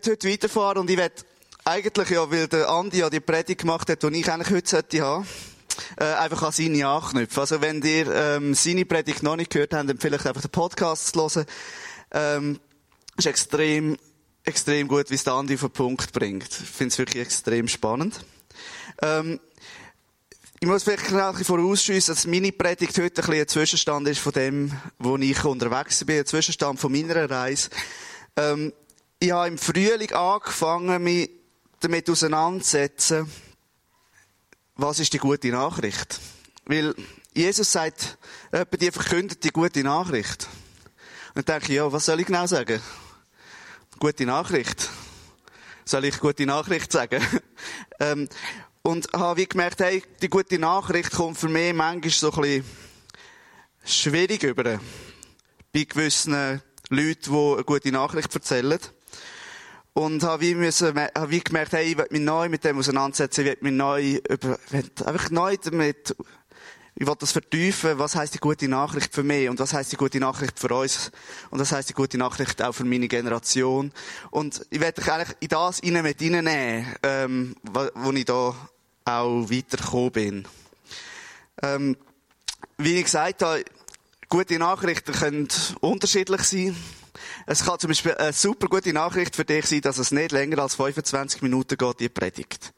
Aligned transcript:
Ich 0.00 0.06
werde 0.06 0.12
heute 0.12 0.32
weiterfahren 0.32 0.78
und 0.78 0.90
ich 0.90 0.96
werde 0.96 1.14
eigentlich, 1.64 2.10
ja, 2.10 2.30
weil 2.30 2.46
der 2.46 2.68
Andi 2.68 2.98
ja 2.98 3.10
die 3.10 3.18
Predigt 3.18 3.62
gemacht 3.62 3.90
hat, 3.90 4.00
die 4.00 4.20
ich 4.20 4.30
eigentlich 4.30 4.50
heute 4.50 4.70
sollte 4.70 5.00
haben, 5.00 5.26
äh, 5.96 6.04
einfach 6.04 6.40
an 6.44 6.52
seine 6.52 6.86
anknüpfen. 6.86 7.40
Also 7.40 7.60
wenn 7.60 7.82
ihr 7.82 8.06
ähm, 8.14 8.54
seine 8.54 8.84
Predigt 8.84 9.24
noch 9.24 9.34
nicht 9.34 9.50
gehört 9.50 9.74
habt, 9.74 9.88
dann 9.88 9.98
vielleicht 9.98 10.24
einfach 10.24 10.42
den 10.42 10.52
Podcast 10.52 11.08
zu 11.08 11.20
hören. 11.20 11.46
Ähm, 12.12 12.60
ist 13.16 13.26
extrem, 13.26 13.96
extrem 14.44 14.86
gut, 14.86 15.10
wie 15.10 15.16
es 15.16 15.24
der 15.24 15.32
Andi 15.32 15.54
auf 15.54 15.62
den 15.62 15.70
Punkt 15.70 16.12
bringt. 16.12 16.48
Ich 16.48 16.68
finde 16.68 16.92
es 16.92 16.98
wirklich 16.98 17.24
extrem 17.24 17.66
spannend. 17.66 18.24
Ähm, 19.02 19.40
ich 20.60 20.68
muss 20.68 20.84
vielleicht 20.84 21.12
ein 21.12 21.32
bisschen 21.32 21.44
vorausschiessen, 21.44 22.14
dass 22.14 22.24
meine 22.24 22.52
Predigt 22.52 22.96
heute 22.98 23.20
ein, 23.22 23.26
bisschen 23.26 23.40
ein 23.40 23.48
Zwischenstand 23.48 24.06
ist 24.06 24.20
von 24.20 24.32
dem, 24.32 24.72
wo 25.00 25.16
ich 25.16 25.44
unterwegs 25.44 26.04
bin, 26.04 26.20
ein 26.20 26.26
Zwischenstand 26.26 26.78
von 26.78 26.92
meiner 26.92 27.28
Reise. 27.28 27.70
Ähm, 28.36 28.72
ich 29.20 29.32
habe 29.32 29.48
im 29.48 29.58
Frühling 29.58 30.12
angefangen, 30.12 31.02
mich 31.02 31.30
damit 31.80 32.08
auseinanderzusetzen, 32.08 33.30
was 34.76 35.00
ist 35.00 35.12
die 35.12 35.18
gute 35.18 35.48
Nachricht? 35.48 36.20
Weil 36.66 36.94
Jesus 37.34 37.72
sagt, 37.72 38.18
jemand, 38.52 38.94
verkündet 38.94 39.42
die 39.42 39.50
gute 39.50 39.82
Nachricht. 39.82 40.46
Und 41.34 41.48
dann 41.48 41.60
denke 41.60 41.72
ich, 41.72 41.78
ja, 41.78 41.92
was 41.92 42.06
soll 42.06 42.20
ich 42.20 42.26
genau 42.26 42.46
sagen? 42.46 42.80
Gute 43.98 44.24
Nachricht. 44.24 44.88
Soll 45.84 46.04
ich 46.04 46.20
gute 46.20 46.46
Nachricht 46.46 46.92
sagen? 46.92 47.22
ähm, 48.00 48.28
und 48.82 49.12
habe 49.12 49.40
wie 49.40 49.46
gemerkt, 49.46 49.80
hey, 49.80 50.02
die 50.22 50.28
gute 50.28 50.58
Nachricht 50.58 51.10
kommt 51.10 51.38
für 51.38 51.48
mich 51.48 51.74
manchmal 51.74 52.10
so 52.10 52.32
ein 52.32 52.40
bisschen 52.40 52.64
schwierig 53.84 54.42
über. 54.44 54.78
Bei 55.72 55.84
gewissen 55.84 56.62
Leuten, 56.88 57.32
die 57.32 57.54
eine 57.54 57.64
gute 57.64 57.92
Nachricht 57.92 58.32
erzählen. 58.34 58.78
Und 59.98 60.22
habe 60.22 60.42
wie, 60.42 60.54
müssen, 60.54 60.96
habe 60.96 61.30
wie 61.30 61.40
gemerkt, 61.40 61.72
hey, 61.72 61.86
ich 61.86 61.98
will 61.98 62.06
mich 62.10 62.20
neu 62.20 62.48
mit 62.48 62.62
dem 62.62 62.78
auseinandersetzen, 62.78 63.40
ich 63.40 63.46
will 63.48 63.56
mich 63.62 63.72
neu 63.72 64.20
über, 64.30 64.56
einfach 65.04 65.30
neu 65.30 65.56
damit, 65.56 66.14
ich 66.94 67.04
will 67.04 67.16
das 67.18 67.32
vertiefen, 67.32 67.98
was 67.98 68.14
heißt 68.14 68.32
die 68.32 68.38
gute 68.38 68.68
Nachricht 68.68 69.12
für 69.12 69.24
mich 69.24 69.48
und 69.48 69.58
was 69.58 69.72
heißt 69.74 69.90
die 69.90 69.96
gute 69.96 70.20
Nachricht 70.20 70.56
für 70.56 70.72
uns 70.72 71.10
und 71.50 71.58
was 71.58 71.72
heißt 71.72 71.88
die 71.88 71.94
gute 71.94 72.16
Nachricht 72.16 72.62
auch 72.62 72.74
für 72.74 72.84
meine 72.84 73.08
Generation. 73.08 73.90
Und 74.30 74.64
ich 74.70 74.78
werde 74.78 75.00
dich 75.00 75.12
eigentlich 75.12 75.36
in 75.40 75.48
das 75.48 75.82
rein 75.82 76.02
mit 76.04 76.22
reinnehmen, 76.22 76.94
ähm, 77.02 77.56
wo 77.64 78.12
ich 78.12 78.24
da 78.24 78.54
auch 79.04 79.50
weitergekommen 79.50 80.12
bin. 80.12 80.48
Ähm, 81.60 81.96
wie 82.76 82.98
ich 82.98 83.04
gesagt 83.04 83.42
habe, 83.42 83.64
gute 84.28 84.60
Nachrichten 84.60 85.10
können 85.10 85.48
unterschiedlich 85.80 86.42
sein. 86.42 86.76
Es 87.50 87.64
kann 87.64 87.78
zum 87.78 87.88
Beispiel 87.88 88.12
eine 88.12 88.34
super 88.34 88.68
gute 88.68 88.92
Nachricht 88.92 89.34
für 89.34 89.44
dich 89.46 89.64
sein, 89.64 89.80
dass 89.80 89.96
es 89.96 90.10
nicht 90.10 90.32
länger 90.32 90.58
als 90.58 90.74
25 90.74 91.40
Minuten 91.40 91.78
geht, 91.78 92.00
die 92.00 92.10
Predigt. 92.10 92.74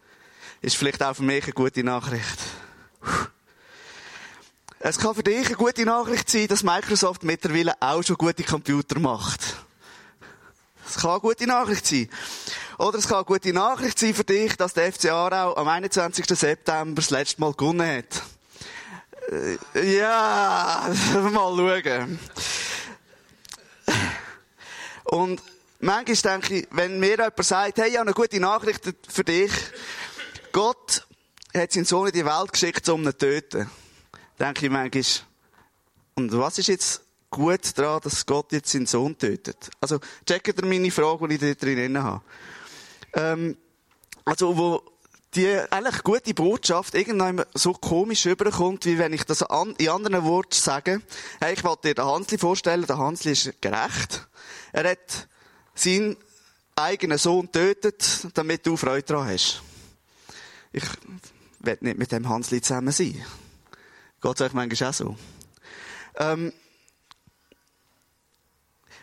Ist 0.60 0.76
vielleicht 0.76 1.02
auch 1.02 1.16
für 1.16 1.24
mich 1.24 1.42
eine 1.42 1.54
gute 1.54 1.82
Nachricht. 1.82 2.38
Es 4.78 4.96
kann 4.96 5.16
für 5.16 5.24
dich 5.24 5.46
eine 5.48 5.56
gute 5.56 5.84
Nachricht 5.84 6.30
sein, 6.30 6.46
dass 6.46 6.62
Microsoft 6.62 7.24
mittlerweile 7.24 7.74
auch 7.80 8.04
schon 8.04 8.14
gute 8.14 8.44
Computer 8.44 9.00
macht. 9.00 9.40
Es 10.88 10.98
kann 10.98 11.10
eine 11.10 11.20
gute 11.20 11.48
Nachricht 11.48 11.84
sein. 11.84 12.08
Oder 12.78 12.98
es 12.98 13.08
kann 13.08 13.16
eine 13.16 13.24
gute 13.24 13.52
Nachricht 13.52 13.98
sein 13.98 14.14
für 14.14 14.22
dich, 14.22 14.56
dass 14.56 14.74
der 14.74 14.92
FC 14.92 15.06
Aarau 15.06 15.56
am 15.56 15.66
21. 15.66 16.26
September 16.26 16.94
das 16.94 17.10
letzte 17.10 17.40
Mal 17.40 17.54
gewonnen 17.54 18.04
hat. 18.04 18.22
Äh, 19.74 19.96
ja, 19.96 20.88
mal 21.32 21.56
schauen. 21.56 22.20
Und 25.10 25.42
manchmal 25.80 26.38
denke 26.38 26.60
ich, 26.60 26.68
wenn 26.70 27.00
mir 27.00 27.10
jemand 27.16 27.44
sagt, 27.44 27.78
hey, 27.78 27.88
ich 27.88 27.96
habe 27.96 28.06
eine 28.06 28.14
gute 28.14 28.38
Nachricht 28.38 28.80
für 29.08 29.24
dich. 29.24 29.50
Gott 30.52 31.04
hat 31.52 31.72
seinen 31.72 31.84
Sohn 31.84 32.06
in 32.06 32.12
die 32.12 32.24
Welt 32.24 32.52
geschickt, 32.52 32.88
um 32.88 33.02
ihn 33.02 33.06
zu 33.06 33.18
töten. 33.18 33.68
Denke 34.38 34.66
ich 34.66 34.70
manchmal, 34.70 35.04
und 36.14 36.32
was 36.38 36.58
ist 36.58 36.68
jetzt 36.68 37.02
gut 37.28 37.76
daran, 37.76 38.00
dass 38.04 38.24
Gott 38.24 38.52
jetzt 38.52 38.70
seinen 38.70 38.86
Sohn 38.86 39.18
tötet? 39.18 39.68
Also, 39.80 39.98
checkt 40.24 40.46
ihr 40.46 40.64
meine 40.64 40.92
Frage, 40.92 41.26
die 41.26 41.34
ich 41.34 41.40
da 41.40 41.66
drin 41.66 42.00
habe. 42.00 42.22
Ähm, 43.14 43.56
also, 44.24 44.56
wo 44.56 44.82
die 45.34 45.48
eigentlich 45.70 46.02
gute 46.02 46.34
Botschaft 46.34 46.94
irgendwann 46.94 47.44
so 47.54 47.72
komisch 47.72 48.26
überkommt, 48.26 48.84
wie 48.84 48.98
wenn 48.98 49.12
ich 49.12 49.24
das 49.24 49.42
an, 49.42 49.74
in 49.78 49.88
anderen 49.88 50.24
Worten 50.24 50.54
sage. 50.54 51.02
Hey, 51.40 51.54
ich 51.54 51.62
wollte 51.62 51.88
dir 51.88 51.94
den 51.94 52.04
Hansli 52.04 52.36
vorstellen, 52.36 52.86
der 52.86 52.98
Hansli 52.98 53.32
ist 53.32 53.62
gerecht. 53.62 54.26
Er 54.72 54.90
hat 54.90 55.28
seinen 55.74 56.16
eigenen 56.74 57.18
Sohn 57.18 57.50
tötet, 57.52 58.26
damit 58.34 58.66
du 58.66 58.76
Freude 58.76 59.04
daran 59.04 59.28
hast. 59.28 59.62
Ich 60.72 60.84
werde 61.60 61.84
nicht 61.84 61.98
mit 61.98 62.10
dem 62.10 62.28
Hansli 62.28 62.60
zusammen 62.60 62.92
sein. 62.92 63.24
Geht 64.20 64.34
es 64.34 64.40
euch 64.40 64.52
manchmal 64.52 64.90
auch 64.90 64.94
so? 64.94 65.16
Ähm, 66.16 66.52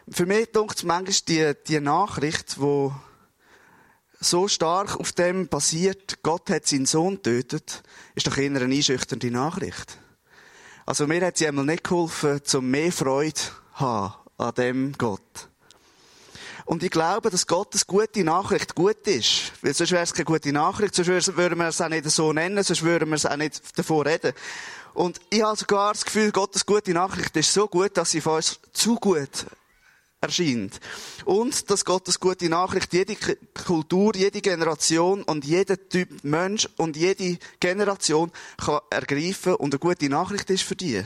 für 0.09 0.25
mich 0.25 0.51
denkt 0.51 0.83
manchmal 0.83 1.15
die, 1.27 1.53
die 1.67 1.79
Nachricht, 1.79 2.57
die 2.57 2.91
so 4.19 4.47
stark 4.47 4.99
auf 4.99 5.11
dem 5.11 5.47
basiert, 5.47 6.23
Gott 6.23 6.49
hat 6.49 6.67
seinen 6.67 6.85
Sohn 6.85 7.21
tötet, 7.21 7.83
ist 8.15 8.27
doch 8.27 8.37
eher 8.37 8.49
eine 8.49 8.73
einschüchternde 8.73 9.31
Nachricht. 9.31 9.97
Also 10.85 11.05
mir 11.05 11.25
hat 11.25 11.37
sie 11.37 11.47
einmal 11.47 11.65
nicht 11.65 11.83
geholfen, 11.83 12.43
zum 12.43 12.69
mehr 12.69 12.91
Freude 12.91 13.33
zu 13.33 13.51
haben 13.73 14.13
an 14.37 14.53
dem 14.55 14.93
Gott. 14.97 15.49
Und 16.65 16.83
ich 16.83 16.91
glaube, 16.91 17.29
dass 17.29 17.47
Gottes 17.47 17.87
gute 17.87 18.23
Nachricht 18.23 18.75
gut 18.75 19.07
ist. 19.07 19.53
Weil 19.61 19.73
sonst 19.73 19.91
wäre 19.91 20.03
es 20.03 20.13
keine 20.13 20.25
gute 20.25 20.51
Nachricht, 20.51 20.95
sonst 20.95 21.37
würden 21.37 21.59
wir 21.59 21.67
es 21.67 21.79
auch 21.79 21.87
nicht 21.87 22.09
so 22.09 22.33
nennen, 22.33 22.61
sonst 22.61 22.83
würden 22.83 23.07
wir 23.07 23.15
es 23.15 23.25
auch 23.25 23.37
nicht 23.37 23.77
davor 23.77 24.05
reden. 24.05 24.33
Und 24.93 25.21
ich 25.29 25.43
habe 25.43 25.57
sogar 25.57 25.93
das 25.93 26.03
Gefühl, 26.03 26.31
Gottes 26.31 26.65
gute 26.65 26.91
Nachricht 26.91 27.35
ist 27.37 27.53
so 27.53 27.67
gut, 27.67 27.95
dass 27.95 28.11
sie 28.11 28.19
für 28.19 28.31
uns 28.31 28.59
zu 28.73 28.95
gut 28.95 29.45
erscheint. 30.21 30.79
Und 31.25 31.69
dass 31.69 31.85
Gottes 31.85 32.19
gute 32.19 32.49
Nachricht 32.49 32.93
jede 32.93 33.15
Kultur, 33.65 34.15
jede 34.15 34.41
Generation 34.41 35.23
und 35.23 35.45
jeder 35.45 35.77
Typ 35.89 36.23
Mensch 36.23 36.67
und 36.77 36.97
jede 36.97 37.37
Generation 37.59 38.31
kann 38.57 38.79
ergreifen 38.89 39.55
und 39.55 39.73
eine 39.73 39.79
gute 39.79 40.09
Nachricht 40.09 40.49
ist 40.49 40.63
für 40.63 40.75
die. 40.75 41.03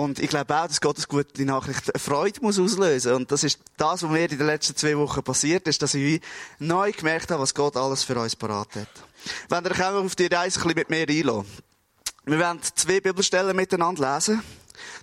Und 0.00 0.20
ich 0.20 0.28
glaube 0.28 0.56
auch, 0.56 0.68
dass 0.68 0.80
Gottes 0.80 1.08
gute 1.08 1.44
Nachricht 1.44 1.90
Freude 1.98 2.40
muss 2.40 2.60
auslösen. 2.60 3.14
Und 3.14 3.32
das 3.32 3.42
ist 3.42 3.58
das, 3.76 4.04
was 4.04 4.10
mir 4.10 4.30
in 4.30 4.38
den 4.38 4.46
letzten 4.46 4.76
zwei 4.76 4.96
Wochen 4.96 5.24
passiert 5.24 5.66
ist, 5.66 5.82
dass 5.82 5.94
ich 5.94 6.20
neu 6.60 6.92
gemerkt 6.92 7.32
habe, 7.32 7.42
was 7.42 7.52
Gott 7.52 7.76
alles 7.76 8.04
für 8.04 8.16
uns 8.16 8.36
parat 8.36 8.76
hat. 8.76 8.88
Wenn 9.48 9.64
ihr 9.64 9.98
auf 9.98 10.14
die 10.14 10.26
Reise 10.26 10.60
ein 10.60 10.62
bisschen 10.62 10.78
mit 10.78 10.90
mir 10.90 11.08
einlassen. 11.08 11.46
Wir 12.26 12.38
werden 12.38 12.60
zwei 12.76 13.00
Bibelstellen 13.00 13.56
miteinander 13.56 14.14
lesen. 14.14 14.40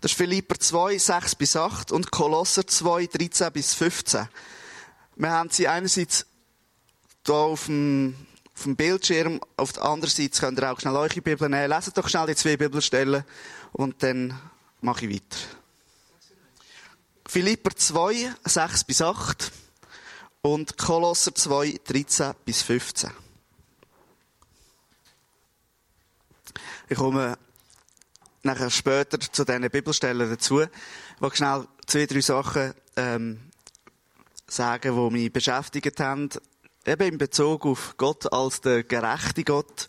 Das 0.02 0.12
ist 0.12 0.18
Philipper 0.18 0.60
2, 0.60 0.98
6 0.98 1.36
bis 1.36 1.56
8 1.56 1.92
und 1.92 2.12
Kolosser 2.12 2.66
2, 2.66 3.08
13 3.08 3.52
bis 3.52 3.74
15. 3.74 4.28
Wir 5.16 5.32
haben 5.32 5.50
sie 5.50 5.68
einerseits 5.68 6.26
hier 7.26 7.36
auf 7.36 7.66
dem, 7.66 8.16
auf 8.56 8.64
dem 8.64 8.76
Bildschirm, 8.76 9.42
auf 9.58 9.74
der 9.74 9.84
anderen 9.86 10.14
Seite 10.14 10.40
könnt 10.40 10.60
ihr 10.60 10.72
auch 10.72 10.80
schnell 10.80 10.96
eure 10.96 11.22
Bibel 11.22 11.50
nehmen. 11.50 11.70
Leset 11.70 11.98
doch 11.98 12.08
schnell 12.08 12.28
die 12.28 12.36
zwei 12.36 12.58
Bibelstellen 12.58 13.24
und 13.72 14.02
dann 14.04 14.40
mache 14.82 15.06
ich 15.06 15.16
weiter. 15.16 15.38
Philipper 17.28 17.76
2, 17.76 18.34
6 18.44 18.84
bis 18.84 19.02
8 19.02 19.52
und 20.42 20.78
Kolosser 20.78 21.34
2, 21.34 21.80
13 21.84 22.34
bis 22.46 22.62
15. 22.62 23.10
Ich 26.88 26.98
komme 26.98 27.38
nachher 28.46 28.70
später 28.70 29.20
zu 29.20 29.44
diesen 29.44 29.70
Bibelstellen 29.70 30.30
dazu, 30.30 30.64
wo 31.20 31.28
ich 31.28 31.36
schnell 31.36 31.68
zwei, 31.86 32.06
drei 32.06 32.22
Sachen 32.22 32.74
ähm, 32.96 33.40
sagen, 34.48 34.96
die 34.96 35.14
mich 35.14 35.34
beschäftigt 35.34 36.00
haben, 36.00 36.30
eben 36.86 37.08
in 37.14 37.18
Bezug 37.18 37.66
auf 37.66 37.96
Gott 37.98 38.32
als 38.32 38.62
der 38.62 38.84
gerechte 38.84 39.44
Gott. 39.44 39.88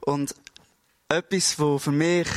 Und 0.00 0.34
etwas, 1.08 1.58
was 1.58 1.82
für 1.82 1.92
mich 1.92 2.28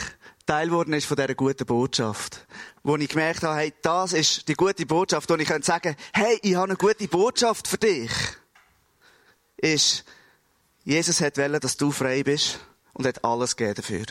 Teil 0.45 0.67
geworden 0.67 0.93
ist 0.93 1.05
von 1.05 1.15
dieser 1.15 1.35
guten 1.35 1.65
Botschaft. 1.65 2.45
Wo 2.83 2.97
ich 2.97 3.07
gemerkt 3.07 3.43
habe, 3.43 3.55
hey, 3.55 3.73
das 3.81 4.11
ist 4.11 4.47
die 4.47 4.55
gute 4.55 4.85
Botschaft, 4.85 5.29
wo 5.29 5.35
ich 5.35 5.47
sagen 5.47 5.63
könnte 5.63 5.95
hey, 6.13 6.37
ich 6.41 6.55
habe 6.55 6.65
eine 6.65 6.75
gute 6.75 7.07
Botschaft 7.07 7.67
für 7.67 7.77
dich. 7.77 8.11
Ist, 9.57 10.03
Jesus 10.83 11.21
hat 11.21 11.37
wollen, 11.37 11.61
dass 11.61 11.77
du 11.77 11.91
frei 11.91 12.23
bist 12.23 12.59
und 12.91 13.07
hat 13.07 13.23
alles 13.23 13.55
gegeben 13.55 13.75
dafür. 13.75 14.05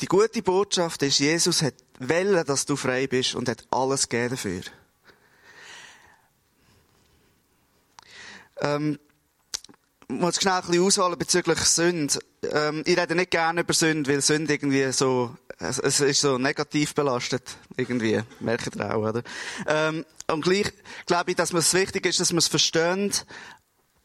Die 0.00 0.06
gute 0.06 0.42
Botschaft 0.42 1.02
ist, 1.02 1.18
Jesus 1.18 1.62
hat 1.62 1.74
wollen, 2.00 2.44
dass 2.44 2.66
du 2.66 2.76
frei 2.76 3.06
bist 3.06 3.34
und 3.34 3.48
hat 3.48 3.66
alles 3.70 4.08
gegeben 4.08 4.30
dafür. 4.30 4.62
Ähm, 8.60 8.98
ich 10.08 10.16
muss 10.16 10.36
schnell 10.36 10.54
ein 10.54 10.66
bisschen 10.66 10.84
ausholen 10.84 11.18
bezüglich 11.18 11.58
Sünde. 11.60 12.18
Ähm, 12.50 12.82
ich 12.86 12.98
rede 12.98 13.14
nicht 13.14 13.30
gerne 13.30 13.62
über 13.62 13.72
Sünde, 13.72 14.10
weil 14.12 14.20
Sünde 14.20 14.52
irgendwie 14.52 14.90
so 14.92 15.36
es, 15.58 15.78
es 15.78 16.00
ist 16.00 16.20
so 16.20 16.38
negativ 16.38 16.94
belastet, 16.94 17.56
irgendwie. 17.76 18.20
Merkt 18.40 18.76
ihr 18.76 18.94
auch, 18.94 19.08
oder? 19.08 19.22
Ähm, 19.66 20.04
und 20.30 20.42
gleich 20.42 20.72
glaube 21.06 21.30
ich, 21.30 21.36
dass 21.36 21.52
es 21.52 21.74
wichtig 21.74 22.06
ist, 22.06 22.20
dass 22.20 22.32
wir 22.32 22.38
es 22.38 22.48
verstehen, 22.48 23.12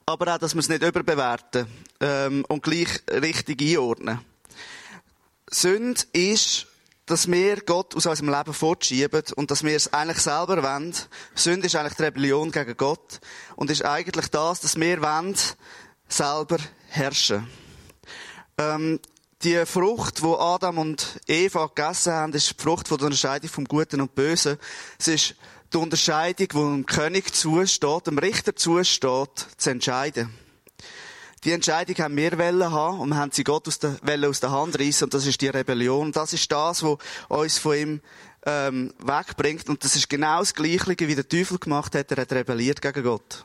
aber 0.05 0.35
auch, 0.35 0.37
dass 0.37 0.53
wir 0.53 0.59
es 0.59 0.69
nicht 0.69 0.83
überbewerten 0.83 1.67
ähm, 1.99 2.45
und 2.47 2.63
gleich 2.63 2.89
richtig 3.09 3.61
einordnen. 3.61 4.19
Sünde 5.51 6.01
ist, 6.13 6.67
dass 7.05 7.29
wir 7.29 7.61
Gott 7.61 7.95
aus 7.95 8.05
unserem 8.05 8.29
Leben 8.29 8.53
fortschieben 8.53 9.23
und 9.35 9.49
dass 9.49 9.63
wir 9.63 9.75
es 9.75 9.91
eigentlich 9.93 10.19
selber 10.19 10.61
wollen. 10.61 10.93
Sünde 11.33 11.65
ist 11.65 11.75
eigentlich 11.75 11.95
die 11.95 12.03
Rebellion 12.03 12.51
gegen 12.51 12.77
Gott 12.77 13.19
und 13.55 13.71
ist 13.71 13.83
eigentlich 13.83 14.27
das, 14.27 14.59
dass 14.59 14.79
wir 14.79 15.01
wollen, 15.01 15.35
selber 16.07 16.57
herrschen. 16.87 17.47
Ähm, 18.57 18.99
die 19.41 19.65
Frucht, 19.65 20.21
wo 20.21 20.35
Adam 20.35 20.77
und 20.77 21.19
Eva 21.27 21.67
gegessen 21.67 22.13
haben, 22.13 22.33
ist 22.33 22.49
die 22.49 22.61
Frucht 22.61 22.87
von 22.87 22.97
der 22.97 23.05
Unterscheidung 23.05 23.49
vom 23.49 23.65
Guten 23.65 24.01
und 24.01 24.13
Bösen. 24.13 24.57
Es 24.99 25.07
ist 25.07 25.35
die 25.71 25.77
Unterscheidung, 25.77 26.47
die 26.47 26.53
dem 26.53 26.85
König 26.85 27.33
zusteht, 27.33 28.07
dem 28.07 28.17
Richter 28.17 28.55
zusteht, 28.55 29.47
zu 29.57 29.69
entscheiden. 29.69 30.29
Die 31.43 31.51
Entscheidung 31.53 31.95
haben 31.97 32.17
wir 32.17 32.37
wollen 32.37 32.71
haben 32.71 32.99
und 32.99 33.09
wir 33.09 33.15
haben 33.15 33.31
sie 33.31 33.45
Gott 33.45 33.67
aus 33.67 33.79
der, 33.79 33.97
aus 34.27 34.39
der 34.41 34.51
Hand 34.51 34.77
reissen 34.77 35.05
und 35.05 35.13
das 35.13 35.25
ist 35.25 35.39
die 35.39 35.47
Rebellion. 35.47 36.11
Das 36.11 36.33
ist 36.33 36.51
das, 36.51 36.83
was 36.83 36.97
uns 37.29 37.57
von 37.57 37.77
ihm 37.77 38.01
ähm, 38.45 38.93
wegbringt 38.99 39.69
und 39.69 39.83
das 39.83 39.95
ist 39.95 40.09
genau 40.09 40.39
das 40.39 40.53
Gleiche, 40.53 40.97
wie 40.99 41.15
der 41.15 41.27
Teufel 41.27 41.57
gemacht 41.57 41.95
hat. 41.95 42.11
Er 42.11 42.21
hat 42.21 42.31
rebelliert 42.33 42.81
gegen 42.81 43.03
Gott. 43.03 43.43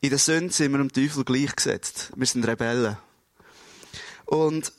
In 0.00 0.10
der 0.10 0.18
Sünde 0.18 0.52
sind 0.52 0.72
wir 0.72 0.78
dem 0.78 0.92
Teufel 0.92 1.24
gleichgesetzt. 1.24 2.10
Wir 2.16 2.26
sind 2.26 2.46
Rebellen. 2.46 2.96
Und 4.24 4.72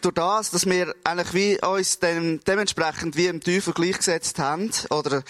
durch 0.00 0.14
das, 0.14 0.50
dass 0.50 0.66
wir 0.66 0.94
eigentlich 1.04 1.34
wie 1.34 1.64
uns 1.64 1.98
dem, 1.98 2.40
dementsprechend 2.44 3.16
wie 3.16 3.26
im 3.26 3.40
Teufel 3.40 3.74
gleichgesetzt 3.74 4.38
haben, 4.38 4.70
oder 4.90 5.22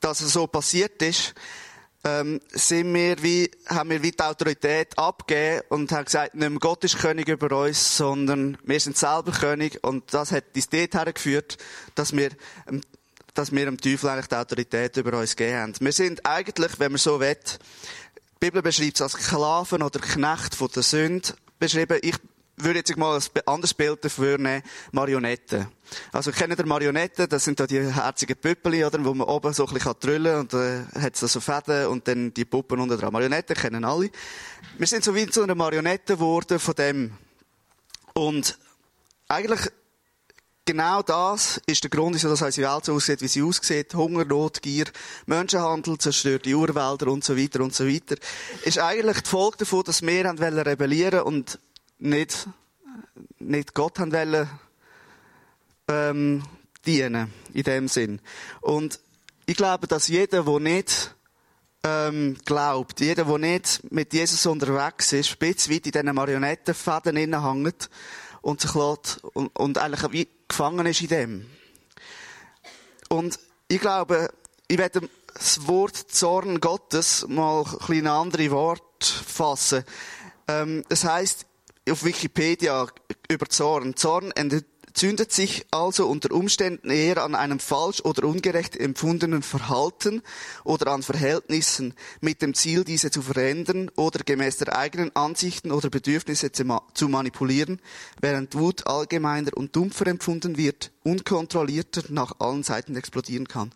dass 0.00 0.20
es 0.20 0.34
so 0.34 0.46
passiert 0.46 1.00
ist, 1.02 1.34
ähm, 2.04 2.40
sind 2.52 2.92
wir 2.94 3.22
wie, 3.22 3.50
haben 3.66 3.90
wir 3.90 4.02
wie 4.02 4.10
die 4.10 4.20
Autorität 4.22 4.98
abgegeben 4.98 5.62
und 5.70 5.90
haben 5.90 6.04
gesagt, 6.04 6.34
nicht 6.34 6.48
mehr 6.48 6.58
Gott 6.58 6.84
ist 6.84 6.98
König 6.98 7.28
über 7.28 7.64
uns, 7.64 7.96
sondern 7.96 8.58
wir 8.62 8.78
sind 8.78 8.96
selber 8.96 9.32
König 9.32 9.82
und 9.82 10.12
das 10.12 10.32
hat 10.32 10.44
uns 10.54 10.68
dort 10.68 10.94
hergeführt, 10.94 11.56
dass 11.94 12.14
wir, 12.14 12.30
ähm, 12.68 12.82
dass 13.32 13.52
wir 13.52 13.64
dem 13.64 13.80
Teufel 13.80 14.10
eigentlich 14.10 14.28
die 14.28 14.36
Autorität 14.36 14.96
über 14.96 15.18
uns 15.18 15.34
gegeben 15.34 15.58
haben. 15.58 15.74
Wir 15.80 15.92
sind 15.92 16.24
eigentlich, 16.26 16.78
wenn 16.78 16.92
man 16.92 16.98
so 16.98 17.20
will, 17.20 17.34
die 17.34 18.38
Bibel 18.38 18.62
beschreibt 18.62 18.96
es 18.96 19.02
als 19.02 19.12
Sklaven 19.12 19.82
oder 19.82 20.00
Knecht 20.00 20.54
von 20.54 20.68
der 20.74 20.82
Sünde 20.82 21.30
beschrieben. 21.58 21.98
Ich 22.02 22.16
würde 22.56 22.78
jetzt 22.80 22.96
mal 22.96 23.16
ein 23.16 23.42
anderes 23.46 23.74
Bild 23.74 24.04
dafür 24.04 24.38
nehmen, 24.38 24.62
Marionetten. 24.92 25.66
Also, 26.12 26.30
kennen 26.30 26.56
ihr 26.58 26.66
Marionetten? 26.66 27.28
Das 27.28 27.44
sind 27.44 27.60
da 27.60 27.66
die 27.66 27.80
herzigen 27.80 28.36
Püppeli, 28.36 28.84
oder? 28.84 29.04
Wo 29.04 29.14
man 29.14 29.26
oben 29.26 29.52
so 29.52 29.66
ein 29.66 29.74
bisschen 29.74 29.94
drüllen 30.00 30.40
und, 30.40 30.54
äh, 30.54 30.82
hat 31.00 31.16
so 31.16 31.40
Fäden 31.40 31.86
und 31.88 32.06
dann 32.08 32.32
die 32.32 32.44
Puppen 32.44 32.80
unten 32.80 32.98
dran. 32.98 33.12
Marionetten 33.12 33.56
kennen 33.56 33.84
alle. 33.84 34.10
Wir 34.78 34.86
sind 34.86 35.04
so 35.04 35.14
wie 35.14 35.26
zu 35.26 35.42
einer 35.42 35.54
Marionette 35.54 36.14
geworden 36.14 36.58
von 36.58 36.74
dem. 36.74 37.12
Und 38.14 38.58
eigentlich, 39.28 39.60
genau 40.64 41.02
das 41.02 41.60
ist 41.66 41.82
der 41.82 41.90
Grund, 41.90 42.14
wieso 42.14 42.30
unsere 42.30 42.50
Welt 42.50 42.84
so 42.84 42.94
aussieht, 42.94 43.20
wie 43.20 43.28
sie 43.28 43.42
aussieht. 43.42 43.94
Hunger, 43.94 44.24
Not, 44.24 44.62
Gier, 44.62 44.86
Menschenhandel, 45.26 45.98
zerstörte 45.98 46.54
Urwälder 46.54 47.08
und 47.08 47.24
so 47.24 47.36
weiter 47.36 47.60
und 47.60 47.74
so 47.74 47.86
weiter. 47.86 48.16
Ist 48.64 48.78
eigentlich 48.78 49.20
die 49.22 49.28
Folge 49.28 49.58
davon, 49.58 49.84
dass 49.84 50.02
wir 50.02 50.24
rebellieren 50.24 51.20
und 51.20 51.58
nicht, 52.04 52.48
nicht 53.38 53.74
Gott 53.74 53.98
haben 53.98 54.12
wollen, 54.12 54.48
ähm, 55.88 56.42
dienen, 56.86 57.32
in 57.52 57.62
dem 57.62 57.88
Sinn. 57.88 58.20
Und 58.60 59.00
ich 59.46 59.56
glaube, 59.56 59.86
dass 59.86 60.08
jeder, 60.08 60.44
der 60.44 60.60
nicht 60.60 61.14
ähm, 61.82 62.36
glaubt, 62.44 63.00
jeder, 63.00 63.24
der 63.24 63.38
nicht 63.38 63.90
mit 63.90 64.12
Jesus 64.12 64.46
unterwegs 64.46 65.12
ist, 65.12 65.28
spitzweit 65.28 65.86
in 65.86 65.92
diesen 65.92 66.14
Marionettenfäden 66.14 67.16
hängt 67.16 67.90
und 68.42 68.60
sich 68.60 68.74
lässt, 68.74 69.24
und, 69.32 69.58
und 69.58 69.78
eigentlich 69.78 70.12
wie 70.12 70.28
gefangen 70.46 70.86
ist 70.86 71.00
in 71.00 71.08
dem. 71.08 71.50
Und 73.08 73.38
ich 73.68 73.80
glaube, 73.80 74.28
ich 74.68 74.76
werde 74.76 75.08
das 75.32 75.66
Wort 75.66 75.96
Zorn 75.96 76.60
Gottes 76.60 77.26
mal 77.28 77.64
ein 77.64 77.78
bisschen 77.78 78.06
andere 78.06 78.50
Wort 78.50 79.04
fassen. 79.04 79.84
Ähm, 80.48 80.84
das 80.88 81.04
heißt, 81.04 81.46
auf 81.90 82.04
Wikipedia 82.04 82.86
über 83.30 83.48
Zorn. 83.48 83.96
Zorn 83.96 84.30
entzündet 84.32 85.32
sich 85.32 85.66
also 85.70 86.06
unter 86.06 86.32
Umständen 86.34 86.88
eher 86.90 87.22
an 87.22 87.34
einem 87.34 87.58
falsch 87.58 88.00
oder 88.02 88.26
ungerecht 88.26 88.76
empfundenen 88.76 89.42
Verhalten 89.42 90.22
oder 90.64 90.92
an 90.92 91.02
Verhältnissen 91.02 91.94
mit 92.20 92.40
dem 92.42 92.54
Ziel, 92.54 92.84
diese 92.84 93.10
zu 93.10 93.20
verändern 93.20 93.90
oder 93.96 94.20
gemäß 94.24 94.56
der 94.58 94.76
eigenen 94.78 95.14
Ansichten 95.14 95.72
oder 95.72 95.90
Bedürfnisse 95.90 96.52
zu 96.52 97.08
manipulieren, 97.08 97.80
während 98.20 98.54
Wut 98.54 98.86
allgemeiner 98.86 99.50
und 99.54 99.76
dumpfer 99.76 100.06
empfunden 100.06 100.56
wird, 100.56 100.90
unkontrollierter 101.02 102.04
nach 102.08 102.40
allen 102.40 102.62
Seiten 102.62 102.96
explodieren 102.96 103.46
kann. 103.46 103.72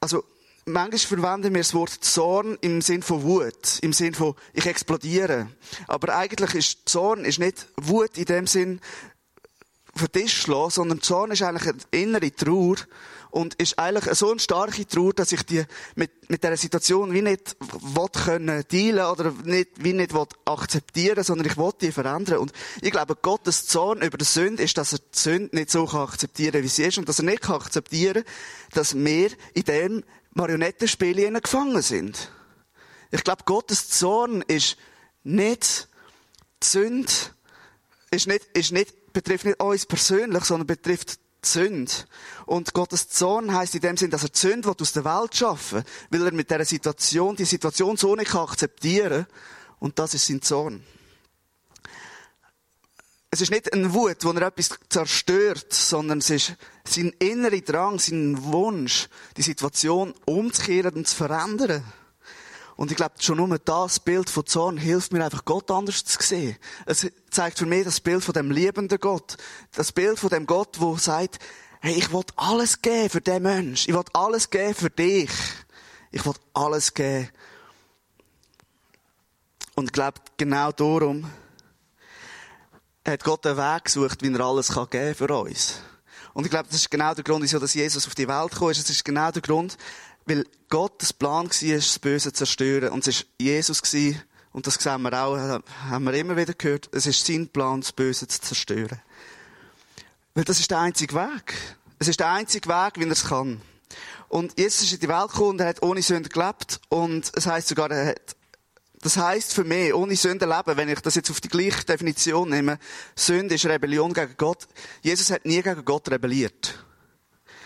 Also, 0.00 0.24
manchmal 0.66 0.98
verwenden 0.98 1.54
wir 1.54 1.60
das 1.60 1.74
Wort 1.74 1.90
Zorn 1.90 2.58
im 2.60 2.80
Sinn 2.80 3.02
von 3.02 3.22
Wut, 3.22 3.78
im 3.82 3.92
Sinn 3.92 4.14
von 4.14 4.34
ich 4.52 4.66
explodiere. 4.66 5.48
Aber 5.86 6.16
eigentlich 6.16 6.54
ist 6.54 6.88
Zorn 6.88 7.24
ist 7.24 7.38
nicht 7.38 7.66
Wut 7.76 8.16
in 8.16 8.24
dem 8.24 8.46
Sinn 8.46 8.80
für 9.94 10.08
dich 10.08 10.32
schlagen, 10.32 10.70
sondern 10.70 11.02
Zorn 11.02 11.30
ist 11.30 11.42
eigentlich 11.42 11.68
eine 11.68 12.02
innere 12.02 12.34
Trauer 12.34 12.76
und 13.30 13.54
ist 13.54 13.78
eigentlich 13.80 14.14
so 14.14 14.30
eine 14.30 14.38
starke 14.38 14.86
Trauer, 14.86 15.12
dass 15.12 15.32
ich 15.32 15.42
die 15.42 15.64
mit, 15.96 16.30
mit 16.30 16.44
dieser 16.44 16.56
Situation 16.56 17.12
wie 17.12 17.22
nicht 17.22 17.56
will 17.60 18.08
können 18.12 18.62
dealen 18.70 19.06
oder 19.06 19.32
nicht, 19.44 19.70
wie 19.82 19.92
nicht 19.92 20.14
will 20.14 20.26
akzeptieren, 20.44 21.24
sondern 21.24 21.48
ich 21.48 21.56
will 21.56 21.72
die 21.80 21.90
verändern. 21.90 22.38
Und 22.38 22.52
ich 22.80 22.92
glaube, 22.92 23.16
Gottes 23.16 23.66
Zorn 23.66 24.02
über 24.02 24.18
die 24.18 24.24
Sünde 24.24 24.62
ist, 24.62 24.78
dass 24.78 24.92
er 24.92 25.00
die 25.00 25.18
Sünde 25.18 25.56
nicht 25.56 25.70
so 25.70 25.88
akzeptieren 25.88 26.52
kann, 26.52 26.62
wie 26.62 26.68
sie 26.68 26.84
ist 26.84 26.98
und 26.98 27.08
dass 27.08 27.18
er 27.18 27.24
nicht 27.24 27.48
akzeptieren 27.48 28.22
kann, 28.24 28.32
dass 28.72 28.94
wir 28.94 29.30
in 29.54 29.64
dem 29.64 30.04
Marionettenspiele 30.34 31.40
gefangen 31.40 31.82
sind. 31.82 32.30
Ich 33.10 33.22
glaube, 33.22 33.44
Gottes 33.44 33.88
Zorn 33.88 34.42
ist 34.42 34.76
nicht 35.22 35.88
die 36.62 36.66
Sünde, 36.66 37.12
ist 38.10 38.26
nicht, 38.26 38.44
ist 38.52 38.72
nicht, 38.72 39.12
betrifft 39.12 39.44
nicht 39.44 39.62
uns 39.62 39.86
persönlich, 39.86 40.44
sondern 40.44 40.66
betrifft 40.66 41.18
die 41.44 41.48
Sünde. 41.48 41.92
Und 42.46 42.74
Gottes 42.74 43.08
Zorn 43.08 43.54
heißt 43.54 43.76
in 43.76 43.80
dem 43.80 43.96
Sinn, 43.96 44.10
dass 44.10 44.24
er 44.24 44.30
die 44.30 44.38
Sünde 44.38 44.74
aus 44.78 44.92
der 44.92 45.04
Welt 45.04 45.36
schaffen 45.36 45.84
will, 46.10 46.20
weil 46.20 46.28
er 46.28 46.34
mit 46.34 46.50
dieser 46.50 46.64
Situation, 46.64 47.36
die 47.36 47.44
Situation 47.44 47.96
so 47.96 48.16
nicht 48.16 48.34
akzeptieren 48.34 49.26
kann. 49.26 49.38
Und 49.78 49.98
das 49.98 50.14
ist 50.14 50.26
sein 50.26 50.42
Zorn. 50.42 50.84
Es 53.34 53.40
ist 53.40 53.50
nicht 53.50 53.72
ein 53.72 53.92
Wut, 53.92 54.18
wo 54.20 54.30
er 54.30 54.42
etwas 54.42 54.78
zerstört, 54.88 55.72
sondern 55.72 56.18
es 56.18 56.30
ist 56.30 56.54
sein 56.84 57.12
innerer 57.18 57.60
Drang, 57.62 57.98
sein 57.98 58.44
Wunsch, 58.44 59.08
die 59.36 59.42
Situation 59.42 60.14
umzukehren 60.24 60.94
und 60.94 61.08
zu 61.08 61.16
verändern. 61.16 61.82
Und 62.76 62.92
ich 62.92 62.96
glaube, 62.96 63.14
schon 63.18 63.38
nur 63.38 63.58
das 63.58 63.98
Bild 63.98 64.30
von 64.30 64.46
Zorn 64.46 64.76
hilft 64.76 65.12
mir 65.12 65.24
einfach, 65.24 65.44
Gott 65.44 65.68
anders 65.72 66.04
zu 66.04 66.22
sehen. 66.22 66.56
Es 66.86 67.08
zeigt 67.28 67.58
für 67.58 67.66
mich 67.66 67.82
das 67.82 67.98
Bild 67.98 68.22
von 68.22 68.34
dem 68.34 68.52
liebenden 68.52 69.00
Gott. 69.00 69.36
Das 69.74 69.90
Bild 69.90 70.20
von 70.20 70.30
dem 70.30 70.46
Gott, 70.46 70.76
wo 70.78 70.96
sagt, 70.96 71.40
hey, 71.80 71.94
ich 71.94 72.12
will 72.12 72.22
alles 72.36 72.82
geben 72.82 73.10
für 73.10 73.20
den 73.20 73.42
Mensch. 73.42 73.88
Ich 73.88 73.94
will 73.94 74.04
alles 74.12 74.48
geben 74.48 74.76
für 74.76 74.90
dich. 74.90 75.30
Ich 76.12 76.24
will 76.24 76.34
alles 76.52 76.94
geben. 76.94 77.30
Und 79.74 79.86
ich 79.86 79.92
glaube, 79.92 80.20
genau 80.36 80.70
darum 80.70 81.28
hat 83.06 83.24
Gott 83.24 83.46
einen 83.46 83.56
Weg 83.56 83.84
gesucht, 83.84 84.22
wie 84.22 84.32
er 84.32 84.40
alles 84.40 84.68
geben 84.68 84.88
kann 84.90 85.14
für 85.14 85.34
uns. 85.34 85.80
Und 86.32 86.44
ich 86.44 86.50
glaube, 86.50 86.68
das 86.68 86.76
ist 86.76 86.90
genau 86.90 87.14
der 87.14 87.22
Grund, 87.22 87.42
wieso 87.42 87.58
Jesus 87.58 88.06
auf 88.06 88.14
die 88.14 88.26
Welt 88.26 88.50
gekommen 88.50 88.72
ist. 88.72 88.78
Es 88.78 88.90
ist 88.90 89.04
genau 89.04 89.30
der 89.30 89.42
Grund, 89.42 89.76
weil 90.26 90.44
Gottes 90.68 91.12
Plan 91.12 91.48
war, 91.48 91.76
das 91.76 91.98
Böse 91.98 92.32
zu 92.32 92.38
zerstören. 92.38 92.90
Und 92.90 93.06
es 93.06 93.20
war 93.20 93.26
Jesus, 93.38 93.82
und 94.52 94.66
das 94.66 94.74
sehen 94.74 95.02
wir 95.02 95.12
auch, 95.12 95.36
haben 95.36 96.04
wir 96.04 96.14
immer 96.14 96.36
wieder 96.36 96.54
gehört, 96.54 96.88
es 96.92 97.06
ist 97.06 97.24
sein 97.24 97.48
Plan, 97.48 97.80
das 97.80 97.92
Böse 97.92 98.26
zu 98.26 98.40
zerstören. 98.40 99.00
Weil 100.34 100.44
das 100.44 100.58
ist 100.58 100.70
der 100.70 100.80
einzige 100.80 101.14
Weg. 101.14 101.54
Es 101.98 102.08
ist 102.08 102.18
der 102.18 102.32
einzige 102.32 102.68
Weg, 102.68 102.98
wie 102.98 103.04
er 103.04 103.12
es 103.12 103.24
kann. 103.26 103.60
Und 104.28 104.58
Jesus 104.58 104.82
ist 104.82 104.92
in 104.94 105.00
die 105.00 105.08
Welt 105.08 105.30
gekommen 105.30 105.50
und 105.50 105.60
er 105.60 105.68
hat 105.68 105.82
ohne 105.82 106.02
Sünde 106.02 106.28
gelebt. 106.28 106.80
Und 106.88 107.30
es 107.34 107.46
heißt 107.46 107.68
sogar, 107.68 107.90
er 107.90 108.06
hat 108.06 108.36
das 109.04 109.18
heißt 109.18 109.52
für 109.52 109.64
mich, 109.64 109.92
ohne 109.92 110.16
Sünde 110.16 110.46
leben, 110.46 110.78
wenn 110.78 110.88
ich 110.88 111.00
das 111.00 111.14
jetzt 111.14 111.30
auf 111.30 111.38
die 111.38 111.50
gleiche 111.50 111.84
Definition 111.84 112.48
nehme, 112.48 112.78
Sünde 113.14 113.56
ist 113.56 113.66
Rebellion 113.66 114.14
gegen 114.14 114.34
Gott. 114.38 114.66
Jesus 115.02 115.30
hat 115.30 115.44
nie 115.44 115.60
gegen 115.60 115.84
Gott 115.84 116.10
rebelliert. 116.10 116.82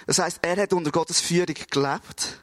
Das 0.09 0.19
heißt, 0.19 0.41
er 0.43 0.57
hat 0.57 0.73
unter 0.73 0.91
Gottes 0.91 1.21
Führung 1.21 1.55
gelebt. 1.71 2.43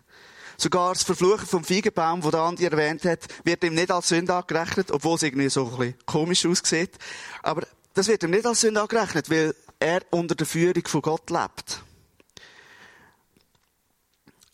Sogar 0.55 0.93
das 0.93 1.03
Verfluchen 1.03 1.45
vom 1.45 1.65
Feigenbaum, 1.65 2.21
der 2.21 2.39
Andi 2.39 2.63
erwähnt 2.63 3.03
hat, 3.03 3.19
wird 3.43 3.65
ihm 3.65 3.73
nicht 3.73 3.91
als 3.91 4.07
Sünde 4.07 4.33
angerechnet, 4.33 4.89
obwohl 4.91 5.15
es 5.15 5.23
irgendwie 5.23 5.49
so 5.49 5.65
ein 5.65 5.77
bisschen 5.77 6.05
komisch 6.05 6.45
aussieht. 6.45 6.97
Aber 7.43 7.67
das 7.95 8.07
wird 8.07 8.23
ihm 8.23 8.31
nicht 8.31 8.45
als 8.45 8.61
Sünde 8.61 8.81
angerechnet, 8.81 9.29
weil 9.29 9.53
er 9.77 10.03
unter 10.11 10.35
der 10.35 10.47
Führung 10.47 10.87
von 10.87 11.01
Gott 11.01 11.29
lebt. 11.29 11.83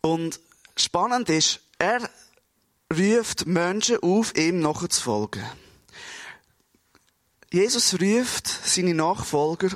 Und 0.01 0.39
spannend 0.75 1.29
ist, 1.29 1.59
er 1.77 2.09
ruft 2.91 3.45
Menschen 3.45 3.97
auf, 4.01 4.35
ihm 4.35 4.59
nachzufolgen. 4.59 5.43
Jesus 7.51 7.99
ruft 7.99 8.47
seine 8.47 8.93
Nachfolger 8.93 9.69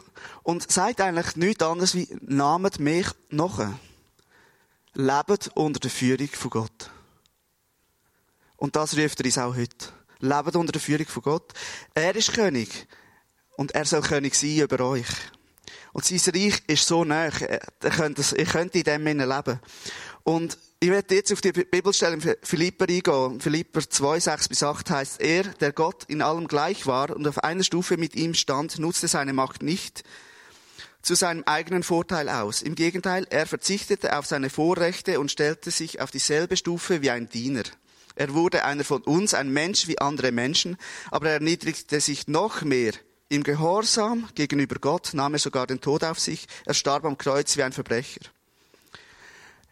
und 0.43 0.72
sagt 0.72 1.01
eigentlich 1.01 1.36
nichts 1.36 1.63
anderes 1.63 1.95
wie, 1.95 2.07
nahmet 2.22 2.79
mich 2.79 3.07
nach. 3.29 3.74
Lebt 4.93 5.50
unter 5.55 5.79
der 5.79 5.91
Führung 5.91 6.29
von 6.29 6.51
Gott. 6.51 6.91
Und 8.55 8.77
das 8.77 8.95
ruft 8.98 9.19
er 9.19 9.25
uns 9.25 9.38
auch 9.38 9.55
heute. 9.55 9.88
Lebt 10.19 10.55
unter 10.55 10.72
der 10.72 10.81
Führung 10.81 11.05
von 11.07 11.24
Gott. 11.24 11.53
Er 11.93 12.15
ist 12.15 12.34
König. 12.34 12.88
Und 13.57 13.72
er 13.72 13.86
soll 13.86 14.01
König 14.01 14.36
sein 14.36 14.60
über 14.60 14.79
euch. 14.79 15.07
Und 15.91 16.05
sein 16.05 16.34
Reich 16.34 16.62
ist 16.67 16.88
so 16.88 17.03
nah. 17.03 17.25
Ihr 17.27 18.45
könnt, 18.45 18.75
in 18.75 18.84
dem 18.84 19.05
leben. 19.05 19.60
Und 20.24 20.57
ich 20.79 20.89
werde 20.89 21.15
jetzt 21.15 21.32
auf 21.32 21.41
die 21.41 21.51
Bibelstelle 21.51 22.15
in 22.15 22.36
Philipper 22.41 22.88
eingehen. 22.88 23.39
Philipper 23.39 23.89
2, 23.89 24.20
6 24.20 24.50
bis 24.50 24.63
8 24.63 24.89
heißt, 24.89 25.22
er, 25.22 25.44
der 25.44 25.72
Gott 25.72 26.03
in 26.08 26.22
allem 26.22 26.48
gleich 26.48 26.86
war 26.86 27.15
und 27.15 27.27
auf 27.27 27.44
einer 27.44 27.63
Stufe 27.63 27.98
mit 27.98 28.15
ihm 28.15 28.34
stand, 28.34 28.77
nutzte 28.79 29.08
seine 29.08 29.34
Macht 29.34 29.63
nicht 29.63 30.03
zu 31.01 31.15
seinem 31.15 31.44
eigenen 31.44 31.84
Vorteil 31.84 32.29
aus. 32.29 32.63
Im 32.63 32.74
Gegenteil, 32.74 33.27
er 33.29 33.46
verzichtete 33.46 34.17
auf 34.17 34.25
seine 34.25 34.50
Vorrechte 34.50 35.20
und 35.20 35.32
stellte 35.32 35.70
sich 35.70 36.01
auf 36.01 36.10
dieselbe 36.10 36.58
Stufe 36.58 37.03
wie 37.03 37.12
ein 37.12 37.29
Diener. 37.29 37.63
Er 38.15 38.34
wurde 38.34 38.65
einer 38.65 38.84
von 38.84 39.03
uns, 39.03 39.34
ein 39.34 39.51
Mensch 39.51 39.88
wie 39.88 40.00
andere 40.00 40.32
Menschen, 40.32 40.77
aber 41.12 41.27
er 41.27 41.34
erniedrigte 41.36 42.01
sich 42.01 42.27
noch 42.27 42.63
mehr. 42.63 42.94
Im 43.29 43.44
Gehorsam 43.44 44.27
gegenüber 44.34 44.77
Gott 44.79 45.13
nahm 45.13 45.34
er 45.34 45.39
sogar 45.39 45.67
den 45.67 45.82
Tod 45.82 46.03
auf 46.03 46.20
sich. 46.20 46.48
Er 46.65 46.74
starb 46.74 47.05
am 47.05 47.17
Kreuz 47.17 47.55
wie 47.58 47.63
ein 47.63 47.74
Verbrecher. 47.74 48.22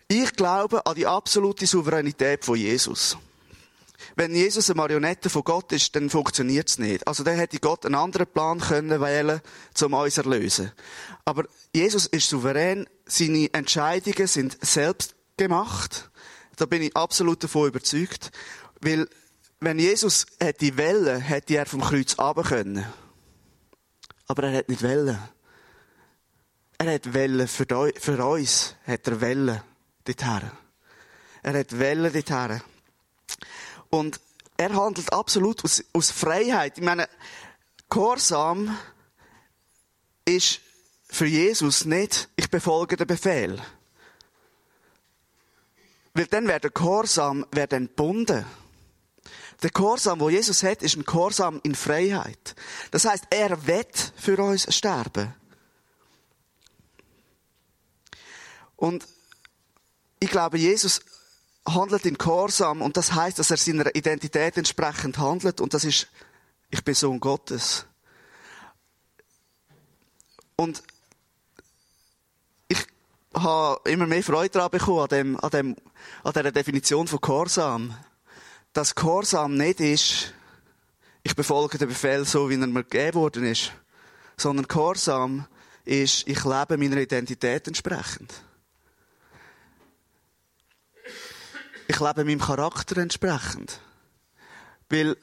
Ich 0.07 0.33
glaube 0.33 0.85
an 0.85 0.95
die 0.95 1.07
absolute 1.07 1.65
Souveränität 1.65 2.43
von 2.43 2.57
Jesus. 2.57 3.17
Wenn 4.15 4.35
Jesus 4.35 4.69
eine 4.69 4.77
Marionette 4.77 5.29
von 5.29 5.43
Gott 5.43 5.71
ist, 5.71 5.95
dann 5.95 6.09
funktioniert 6.09 6.69
es 6.69 6.77
nicht. 6.77 7.07
Also 7.07 7.23
dann 7.23 7.35
hätte 7.35 7.59
Gott 7.59 7.85
einen 7.85 7.95
anderen 7.95 8.27
Plan 8.27 8.59
können 8.59 9.01
wählen, 9.01 9.41
um 9.81 9.93
uns 9.93 10.15
zu 10.15 10.21
erlösen. 10.21 10.71
Aber 11.25 11.45
Jesus 11.73 12.05
ist 12.07 12.29
souverän, 12.29 12.87
seine 13.05 13.51
Entscheidungen 13.53 14.27
sind 14.27 14.57
selbst 14.63 15.15
gemacht. 15.37 16.11
Da 16.57 16.65
bin 16.65 16.83
ich 16.83 16.95
absolut 16.95 17.43
davon 17.43 17.69
überzeugt. 17.69 18.31
Weil, 18.81 19.07
wenn 19.59 19.79
Jesus 19.79 20.27
hätte 20.39 20.77
wollen, 20.77 21.19
hätte 21.19 21.55
er 21.55 21.65
vom 21.65 21.81
Kreuz 21.81 22.17
runter 22.19 22.43
können. 22.43 22.85
Aber 24.27 24.43
er 24.43 24.57
hat 24.59 24.69
nicht 24.69 24.83
wollen. 24.83 25.17
Er 26.77 26.93
hat 26.93 27.13
wollen 27.13 27.47
für, 27.47 27.91
für 27.95 28.25
uns, 28.25 28.75
hat 28.85 29.07
er 29.07 29.21
wollen 29.21 29.61
dorthin. 30.05 30.51
Er 31.41 31.59
hat 31.59 31.77
Wellen 31.79 32.11
dorthin. 32.11 32.61
Und 33.89 34.19
er 34.57 34.73
handelt 34.73 35.11
absolut 35.11 35.63
aus, 35.63 35.83
aus 35.93 36.11
Freiheit. 36.11 36.77
Ich 36.77 36.83
meine, 36.83 37.07
Gehorsam 37.89 38.77
ist 40.25 40.61
für 41.07 41.25
Jesus 41.25 41.85
nicht, 41.85 42.29
ich 42.35 42.49
befolge 42.49 42.97
den 42.97 43.07
Befehl. 43.07 43.61
Weil 46.13 46.25
dann 46.27 46.47
wäre 46.47 46.59
der 46.59 46.71
Gehorsam 46.71 47.45
wäre 47.51 47.67
dann 47.67 47.87
gebunden. 47.87 48.45
Der 49.61 49.69
Gehorsam, 49.69 50.19
wo 50.19 50.29
Jesus 50.29 50.63
hat, 50.63 50.81
ist 50.81 50.97
ein 50.97 51.05
Gehorsam 51.05 51.59
in 51.63 51.75
Freiheit. 51.75 52.55
Das 52.91 53.05
heißt, 53.05 53.25
er 53.29 53.65
wird 53.67 54.13
für 54.17 54.37
uns 54.41 54.73
sterben. 54.75 55.33
Und 58.75 59.07
ich 60.23 60.29
glaube, 60.29 60.57
Jesus 60.57 61.01
handelt 61.67 62.05
in 62.05 62.17
Gehorsam 62.17 62.81
und 62.81 62.95
das 62.95 63.13
heißt, 63.13 63.39
dass 63.39 63.51
er 63.51 63.57
seiner 63.57 63.93
Identität 63.93 64.55
entsprechend 64.55 65.17
handelt 65.17 65.59
und 65.59 65.73
das 65.73 65.83
ist, 65.83 66.07
ich 66.69 66.81
bin 66.81 66.95
Sohn 66.95 67.19
Gottes. 67.19 67.85
Und 70.55 70.81
ich 72.69 72.79
habe 73.33 73.89
immer 73.89 74.07
mehr 74.07 74.23
Freude 74.23 74.51
daran 74.51 74.71
bekommen, 74.71 75.01
an, 75.01 75.09
dem, 75.09 75.39
an, 75.41 75.49
dem, 75.49 75.75
an 76.23 76.31
dieser 76.31 76.51
Definition 76.53 77.07
von 77.07 77.19
Gehorsam. 77.19 77.93
Dass 78.71 78.95
Gehorsam 78.95 79.57
nicht 79.57 79.81
ist, 79.81 80.33
ich 81.23 81.35
befolge 81.35 81.77
den 81.77 81.89
Befehl 81.89 82.23
so, 82.23 82.49
wie 82.49 82.59
er 82.59 82.67
mir 82.67 82.83
gegeben 82.83 83.15
worden 83.15 83.43
ist, 83.43 83.73
sondern 84.37 84.69
Gehorsam 84.69 85.47
ist, 85.83 86.25
ich 86.29 86.45
lebe 86.45 86.77
meiner 86.77 86.97
Identität 86.97 87.67
entsprechend. 87.67 88.33
Ich 91.87 91.99
lebe 91.99 92.25
meinem 92.25 92.39
Charakter 92.39 92.97
entsprechend. 92.97 93.79
Weil 94.89 95.17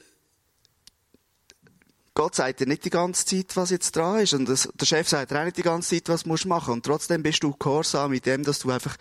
Gott 2.13 2.35
sagt 2.35 2.59
dir 2.59 2.67
nicht 2.67 2.83
die 2.85 2.89
ganze 2.89 3.25
Zeit, 3.25 3.55
was 3.55 3.69
jetzt 3.69 3.95
dran 3.95 4.19
ist. 4.19 4.33
Und 4.33 4.47
das, 4.49 4.69
der 4.73 4.85
Chef 4.85 5.07
sagt 5.07 5.31
dir 5.31 5.39
auch 5.39 5.45
nicht 5.45 5.57
die 5.57 5.63
ganze 5.63 5.95
Zeit, 5.95 6.09
was 6.09 6.23
du 6.23 6.29
machen 6.29 6.47
musst. 6.47 6.67
Und 6.69 6.85
trotzdem 6.85 7.23
bist 7.23 7.43
du 7.43 7.55
gehorsam 7.57 8.11
mit 8.11 8.25
dem, 8.25 8.43
dass 8.43 8.59
du 8.59 8.71
einfach 8.71 8.97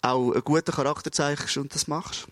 auch 0.00 0.32
einen 0.32 0.44
guten 0.44 0.72
Charakter 0.72 1.10
zeigst 1.10 1.56
und 1.56 1.74
das 1.74 1.88
machst. 1.88 2.26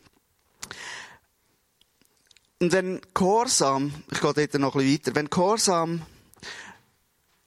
Und 2.61 2.71
wenn 2.71 3.01
Gehorsam, 3.13 3.93
ich 4.13 4.21
gehe 4.21 4.33
dort 4.33 4.55
noch 4.55 4.77
ein 4.77 4.83
bisschen 4.83 4.93
weiter, 4.93 5.15
wenn 5.17 5.31
Gehorsam 5.31 6.03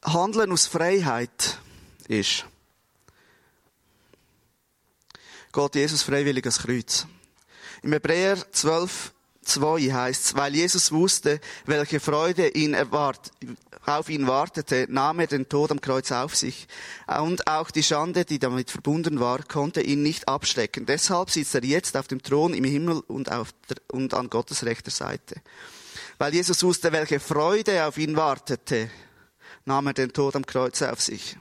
Handeln 0.03 0.51
aus 0.51 0.67
Freiheit 0.67 1.57
ist, 2.09 2.45
geht 5.55 5.75
Jesus 5.75 6.03
freiwillig 6.03 6.43
ans 6.43 6.59
Kreuz. 6.59 7.07
Im 7.81 7.93
Hebräer 7.93 8.37
12, 8.51 9.13
2 9.43 9.79
heißt 9.91 10.25
es, 10.25 10.35
weil 10.35 10.53
Jesus 10.53 10.91
wusste, 10.91 11.39
welche 11.65 12.01
Freude 12.01 12.49
ihn 12.49 12.73
erwart, 12.73 13.31
auf 13.85 14.09
ihn 14.09 14.27
wartete, 14.27 14.87
nahm 14.89 15.19
er 15.19 15.27
den 15.27 15.47
Tod 15.47 15.71
am 15.71 15.79
Kreuz 15.79 16.11
auf 16.11 16.35
sich. 16.35 16.67
Und 17.07 17.47
auch 17.47 17.71
die 17.71 17.83
Schande, 17.83 18.25
die 18.25 18.39
damit 18.39 18.69
verbunden 18.69 19.19
war, 19.19 19.43
konnte 19.43 19.81
ihn 19.81 20.03
nicht 20.03 20.27
abschrecken. 20.27 20.85
Deshalb 20.85 21.29
sitzt 21.29 21.55
er 21.55 21.63
jetzt 21.63 21.95
auf 21.95 22.07
dem 22.07 22.21
Thron 22.21 22.53
im 22.53 22.65
Himmel 22.65 23.01
und, 23.07 23.31
auf 23.31 23.53
der, 23.69 23.77
und 23.91 24.13
an 24.13 24.29
Gottes 24.29 24.65
rechter 24.65 24.91
Seite. 24.91 25.35
Weil 26.17 26.33
Jesus 26.33 26.63
wusste, 26.63 26.91
welche 26.91 27.21
Freude 27.21 27.85
auf 27.85 27.97
ihn 27.97 28.17
wartete, 28.17 28.89
nahm 29.63 29.87
er 29.87 29.93
den 29.93 30.11
Tod 30.11 30.35
am 30.35 30.45
Kreuz 30.45 30.81
auf 30.81 31.01
sich. 31.01 31.37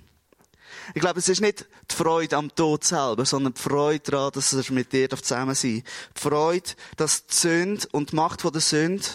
Ich 0.92 1.00
glaube, 1.00 1.18
es 1.18 1.28
ist 1.28 1.40
nicht 1.40 1.66
die 1.90 1.94
Freude 1.94 2.36
am 2.36 2.54
Tod 2.54 2.84
selber, 2.84 3.24
sondern 3.24 3.54
die 3.54 3.60
Freude 3.60 4.10
daran, 4.10 4.32
dass 4.32 4.52
er 4.52 4.72
mit 4.72 4.92
dir 4.92 5.08
zusammen 5.08 5.54
sein 5.54 5.82
Die 6.16 6.20
Freude, 6.20 6.70
dass 6.96 7.26
die 7.26 7.34
Sünde 7.34 7.88
und 7.92 8.12
die 8.12 8.16
Macht 8.16 8.44
der 8.44 8.60
Sünde 8.60 9.06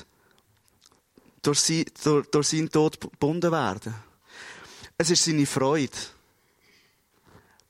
durch, 1.42 1.60
sie, 1.60 1.86
durch, 2.04 2.28
durch 2.28 2.48
seinen 2.48 2.70
Tod 2.70 3.00
gebunden 3.00 3.52
werden. 3.52 3.94
Es 4.98 5.10
ist 5.10 5.24
seine 5.24 5.46
Freude. 5.46 5.98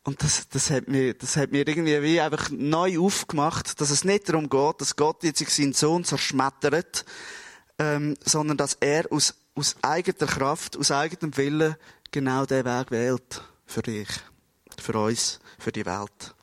Und 0.04 0.24
das, 0.24 0.48
das, 0.50 0.72
hat 0.72 0.88
mir, 0.88 1.14
das 1.14 1.36
hat 1.36 1.52
mir 1.52 1.68
irgendwie 1.68 2.02
wie 2.02 2.22
einfach 2.22 2.50
neu 2.50 3.00
aufgemacht, 3.00 3.80
dass 3.80 3.92
es 3.92 4.04
nicht 4.04 4.30
darum 4.30 4.50
geht, 4.50 4.82
dass 4.82 4.96
Gott 4.96 5.24
jetzt 5.24 5.46
seinen 5.48 5.74
Sohn 5.74 6.04
zerschmettert, 6.04 7.06
ähm, 7.78 8.16
sondern 8.26 8.58
dass 8.58 8.78
er 8.80 9.12
aus, 9.12 9.36
aus 9.56 9.76
eigener 9.82 10.26
Kraft, 10.26 10.78
aus 10.78 10.90
eigenem 10.90 11.36
Willen 11.38 11.76
genau 12.12 12.46
den 12.46 12.66
Weg 12.66 12.92
wählt 12.92 13.44
für 13.70 13.84
dich, 13.84 14.10
für 14.82 15.00
uns, 15.00 15.40
für 15.60 15.72
die 15.72 15.86
Welt. 15.86 16.34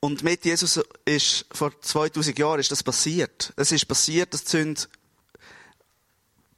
Und 0.00 0.22
mit 0.22 0.44
Jesus 0.44 0.80
ist, 1.04 1.46
vor 1.52 1.78
2000 1.80 2.38
Jahren 2.38 2.60
ist 2.60 2.70
das 2.70 2.82
passiert. 2.82 3.52
Es 3.56 3.72
ist 3.72 3.86
passiert, 3.86 4.32
dass 4.32 4.44
die 4.44 4.50
Sünde 4.50 4.82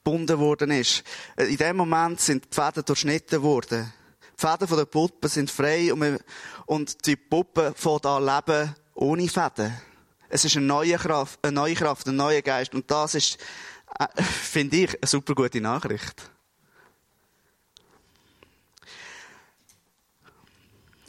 gebunden 0.04 0.38
worden 0.38 0.70
ist. 0.72 1.04
In 1.36 1.56
dem 1.56 1.76
Moment 1.76 2.20
sind 2.20 2.44
die 2.44 2.54
Fäden 2.54 2.84
durchschnitten 2.84 3.42
worden. 3.42 3.92
Die 4.36 4.46
Fäden 4.46 4.76
der 4.76 4.84
Puppen 4.84 5.28
sind 5.28 5.50
frei 5.50 5.92
und 6.66 7.06
die 7.06 7.16
Puppe 7.16 7.72
fängt 7.76 8.06
an 8.06 8.24
leben 8.24 8.74
ohne 8.94 9.28
Fäden. 9.28 9.76
Es 10.28 10.44
ist 10.44 10.56
eine 10.56 10.66
neue 10.66 10.96
Kraft, 10.96 11.38
eine 11.42 11.52
neue 11.52 11.74
Kraft, 11.74 12.08
ein 12.08 12.16
neuer 12.16 12.42
Geist. 12.42 12.74
Und 12.74 12.90
das 12.90 13.14
ist, 13.14 13.38
äh, 13.98 14.22
finde 14.22 14.76
ich, 14.76 15.02
eine 15.02 15.08
super 15.08 15.34
gute 15.34 15.60
Nachricht. 15.60 16.30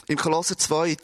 Im 0.07 0.17
Kolosser 0.17 0.57
2 0.57 0.97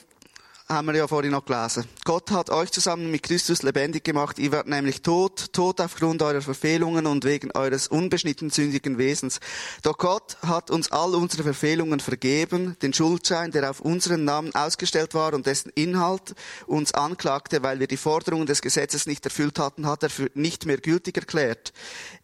haben 0.69 0.85
wir 0.87 0.95
ja 0.95 1.07
vorhin 1.07 1.31
noch 1.31 1.45
gelesen. 1.45 1.85
Gott 2.05 2.29
hat 2.29 2.51
euch 2.51 2.71
zusammen 2.71 3.09
mit 3.09 3.23
Christus 3.23 3.63
lebendig 3.63 4.03
gemacht. 4.03 4.37
Ihr 4.37 4.51
wart 4.51 4.67
nämlich 4.67 5.01
tot, 5.01 5.51
tot 5.51 5.81
aufgrund 5.81 6.21
eurer 6.21 6.41
Verfehlungen 6.41 7.07
und 7.07 7.25
wegen 7.25 7.51
eures 7.53 7.87
unbeschnitten 7.87 8.51
sündigen 8.51 8.99
Wesens. 8.99 9.39
Doch 9.81 9.97
Gott 9.97 10.37
hat 10.45 10.69
uns 10.69 10.91
all 10.91 11.15
unsere 11.15 11.41
Verfehlungen 11.41 11.99
vergeben, 11.99 12.77
den 12.83 12.93
Schuldschein, 12.93 13.49
der 13.49 13.69
auf 13.69 13.81
unseren 13.81 14.25
Namen 14.25 14.53
ausgestellt 14.53 15.15
war 15.15 15.33
und 15.33 15.47
dessen 15.47 15.71
Inhalt 15.73 16.35
uns 16.67 16.93
anklagte, 16.93 17.63
weil 17.63 17.79
wir 17.79 17.87
die 17.87 17.97
Forderungen 17.97 18.45
des 18.45 18.61
Gesetzes 18.61 19.07
nicht 19.07 19.25
erfüllt 19.25 19.57
hatten, 19.57 19.87
hat 19.87 20.03
er 20.03 20.11
für 20.11 20.29
nicht 20.35 20.67
mehr 20.67 20.77
gültig 20.77 21.17
erklärt. 21.17 21.73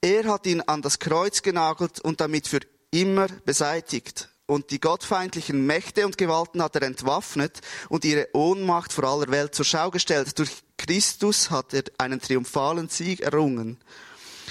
Er 0.01 0.25
hat 0.25 0.45
ihn 0.45 0.61
an 0.61 0.83
das 0.83 0.99
Kreuz 0.99 1.41
genagelt 1.41 1.99
und 1.99 2.21
damit 2.21 2.47
für 2.47 2.59
immer 2.91 3.27
beseitigt 3.43 4.29
und 4.47 4.71
die 4.71 4.79
gottfeindlichen 4.79 5.65
Mächte 5.65 6.05
und 6.05 6.17
Gewalten 6.17 6.61
hat 6.61 6.75
er 6.75 6.83
entwaffnet 6.83 7.61
und 7.89 8.05
ihre 8.05 8.29
Ohnmacht 8.33 8.93
vor 8.93 9.05
aller 9.05 9.29
Welt 9.31 9.55
zur 9.55 9.65
Schau 9.65 9.89
gestellt. 9.91 10.37
Durch 10.37 10.51
Christus 10.77 11.49
hat 11.49 11.73
er 11.73 11.83
einen 11.97 12.21
triumphalen 12.21 12.89
Sieg 12.89 13.21
errungen. 13.21 13.77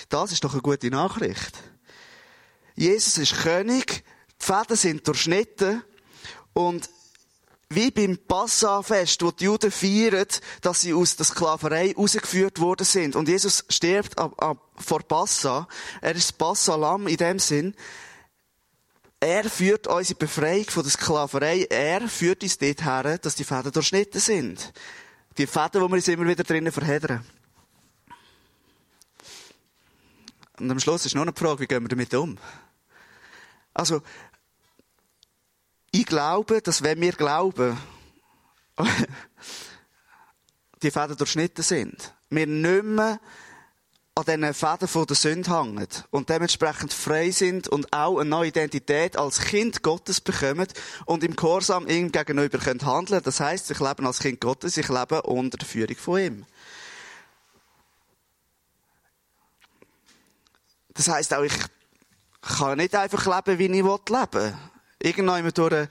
Das 0.08 0.32
ist 0.32 0.42
doch 0.44 0.52
eine 0.52 0.62
gute 0.62 0.90
Nachricht. 0.90 1.56
Jesus 2.74 3.18
ist 3.18 3.36
König, 3.42 4.04
die 4.40 4.44
Fäden 4.44 4.76
sind 4.76 5.06
durchschnitten 5.06 5.82
und 6.52 6.88
wie 7.70 7.90
beim 7.90 8.18
Passafest, 8.18 9.22
wo 9.22 9.30
die 9.30 9.44
Juden 9.44 9.70
feiern, 9.70 10.26
dass 10.60 10.82
sie 10.82 10.92
aus 10.92 11.16
der 11.16 11.26
Sklaverei 11.26 11.94
rausgeführt 11.96 12.60
worden 12.60 12.84
sind. 12.84 13.16
Und 13.16 13.28
Jesus 13.28 13.64
stirbt 13.68 14.14
vor 14.76 15.02
Passa. 15.02 15.66
Er 16.00 16.14
ist 16.14 16.28
das 16.28 16.32
Passalam 16.32 17.06
in 17.06 17.16
dem 17.16 17.38
Sinn. 17.38 17.74
Er 19.24 19.48
führt 19.48 19.86
unsere 19.86 20.18
Befreiung 20.18 20.66
von 20.66 20.82
der 20.82 20.92
Sklaverei. 20.92 21.62
Er 21.70 22.06
führt 22.10 22.42
uns 22.42 22.58
dort 22.58 22.84
her, 22.84 23.16
dass 23.16 23.34
die 23.34 23.44
Fäden 23.44 23.72
durchschnitten 23.72 24.20
sind. 24.20 24.70
Die 25.38 25.46
Fäden, 25.46 25.80
wo 25.80 25.88
wir 25.88 25.94
uns 25.94 26.08
immer 26.08 26.28
wieder 26.28 26.44
drinnen 26.44 26.70
verheddern. 26.70 27.24
Und 30.58 30.70
am 30.70 30.78
Schluss 30.78 31.06
ist 31.06 31.14
noch 31.14 31.22
eine 31.22 31.32
Frage, 31.32 31.60
wie 31.60 31.66
gehen 31.66 31.82
wir 31.82 31.88
damit 31.88 32.12
um? 32.12 32.36
Also, 33.72 34.02
ich 35.90 36.04
glaube, 36.04 36.60
dass 36.60 36.82
wenn 36.82 37.00
wir 37.00 37.12
glauben, 37.12 37.78
die 40.82 40.90
Fäden 40.90 41.16
durchschnitten 41.16 41.64
sind, 41.64 42.12
wir 42.28 42.46
nicht 42.46 42.84
mehr 42.84 43.18
an 44.16 44.24
diesen 44.26 44.54
Fäden 44.54 44.86
von 44.86 45.06
der 45.06 45.16
Sünde 45.16 45.50
hängen 45.50 45.88
und 46.10 46.28
dementsprechend 46.28 46.92
frei 46.92 47.32
sind 47.32 47.66
und 47.66 47.92
auch 47.92 48.20
eine 48.20 48.30
neue 48.30 48.48
Identität 48.50 49.16
als 49.16 49.40
Kind 49.40 49.82
Gottes 49.82 50.20
bekommen 50.20 50.68
und 51.04 51.24
im 51.24 51.34
Gehorsam 51.34 51.88
ihm 51.88 52.12
gegenüber 52.12 52.58
können 52.58 52.86
handeln. 52.86 53.22
Das 53.24 53.40
heißt, 53.40 53.72
ich 53.72 53.80
lebe 53.80 54.06
als 54.06 54.20
Kind 54.20 54.40
Gottes, 54.40 54.76
ich 54.76 54.88
lebe 54.88 55.22
unter 55.22 55.58
der 55.58 55.66
Führung 55.66 55.96
von 55.96 56.20
ihm. 56.20 56.46
Das 60.92 61.08
heißt 61.08 61.34
auch, 61.34 61.42
ich 61.42 61.54
kann 62.40 62.78
nicht 62.78 62.94
einfach 62.94 63.26
leben, 63.26 63.58
wie 63.58 63.66
ich 63.66 63.72
leben 63.72 64.32
will. 64.32 64.54
Irgendwann 65.00 65.50
durch 65.50 65.88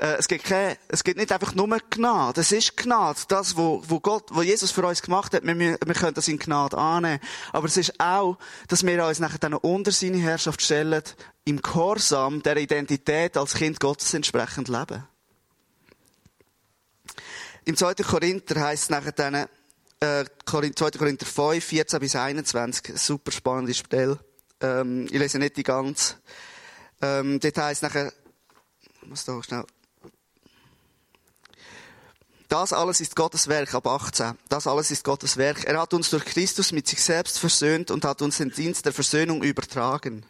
äh, 0.00 0.14
es 0.16 0.28
gibt 0.28 0.44
kein, 0.44 0.76
es 0.86 1.02
gibt 1.02 1.18
nicht 1.18 1.32
einfach 1.32 1.54
nur 1.54 1.66
Gnade. 1.90 2.40
Es 2.40 2.52
ist 2.52 2.76
Gnade. 2.76 3.18
Das, 3.26 3.56
wo, 3.56 3.82
wo 3.88 3.98
Gott, 3.98 4.28
wo 4.30 4.42
Jesus 4.42 4.70
für 4.70 4.86
uns 4.86 5.02
gemacht 5.02 5.34
hat. 5.34 5.44
Wir, 5.44 5.58
wir 5.58 5.94
können 5.94 6.14
das 6.14 6.28
in 6.28 6.38
Gnade 6.38 6.78
annehmen. 6.78 7.20
Aber 7.52 7.66
es 7.66 7.76
ist 7.76 7.98
auch, 7.98 8.38
dass 8.68 8.86
wir 8.86 9.04
uns 9.04 9.18
nachher 9.18 9.38
dann 9.38 9.54
unter 9.54 9.90
seine 9.90 10.18
Herrschaft 10.18 10.62
stellen, 10.62 11.02
im 11.44 11.60
Gehorsam 11.60 12.42
der 12.42 12.58
Identität 12.58 13.36
als 13.36 13.54
Kind 13.54 13.80
Gottes 13.80 14.14
entsprechend 14.14 14.68
leben. 14.68 15.04
Im 17.64 17.76
2. 17.76 17.94
Korinther 17.94 18.60
heißt 18.60 18.84
es 18.84 18.90
nachher 18.90 19.12
dann, 19.12 19.34
äh, 19.34 20.24
2. 20.46 20.70
Korinther 20.92 21.26
5, 21.26 21.64
14 21.64 21.98
bis 21.98 22.14
21, 22.14 22.96
super 22.96 23.32
spannende 23.32 23.74
Stelle. 23.74 24.18
Ähm, 24.60 25.06
ich 25.06 25.18
lese 25.18 25.38
nicht 25.38 25.56
die 25.56 25.64
ganz. 25.64 26.16
Ähm, 27.02 27.40
dort 27.40 27.58
heißt 27.58 27.82
nachher, 27.82 28.12
ich 29.02 29.08
muss 29.08 29.24
da 29.24 29.42
schnell, 29.42 29.64
das 32.48 32.72
alles 32.72 33.00
ist 33.00 33.14
Gottes 33.14 33.48
Werk, 33.48 33.74
ab 33.74 33.86
18. 33.86 34.32
Das 34.48 34.66
alles 34.66 34.90
ist 34.90 35.04
Gottes 35.04 35.36
Werk. 35.36 35.64
Er 35.64 35.80
hat 35.80 35.92
uns 35.92 36.10
durch 36.10 36.24
Christus 36.24 36.72
mit 36.72 36.88
sich 36.88 37.02
selbst 37.02 37.38
versöhnt 37.38 37.90
und 37.90 38.04
hat 38.04 38.22
uns 38.22 38.38
den 38.38 38.50
Dienst 38.50 38.86
der 38.86 38.92
Versöhnung 38.92 39.42
übertragen. 39.42 40.24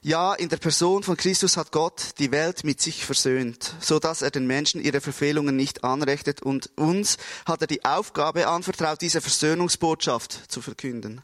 Ja, 0.00 0.34
in 0.34 0.50
der 0.50 0.58
Person 0.58 1.02
von 1.02 1.16
Christus 1.16 1.56
hat 1.56 1.72
Gott 1.72 2.18
die 2.18 2.30
Welt 2.30 2.64
mit 2.64 2.80
sich 2.80 3.04
versöhnt, 3.04 3.74
so 3.80 3.98
dass 3.98 4.20
er 4.20 4.30
den 4.30 4.46
Menschen 4.46 4.82
ihre 4.82 5.00
Verfehlungen 5.00 5.56
nicht 5.56 5.82
anrechtet 5.82 6.42
und 6.42 6.70
uns 6.76 7.16
hat 7.46 7.62
er 7.62 7.66
die 7.66 7.84
Aufgabe 7.84 8.46
anvertraut, 8.46 9.00
diese 9.00 9.22
Versöhnungsbotschaft 9.22 10.50
zu 10.52 10.60
verkünden. 10.60 11.22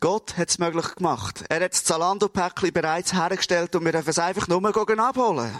Gott 0.00 0.38
hat 0.38 0.48
es 0.48 0.58
möglich 0.58 0.94
gemacht. 0.94 1.44
Er 1.50 1.62
hat 1.62 1.72
das 1.72 1.84
Zalando-Päckchen 1.84 2.72
bereits 2.72 3.12
hergestellt 3.12 3.76
und 3.76 3.84
wir 3.84 3.92
dürfen 3.92 4.08
es 4.08 4.18
einfach 4.18 4.48
nur 4.48 4.64
abholen. 4.98 5.54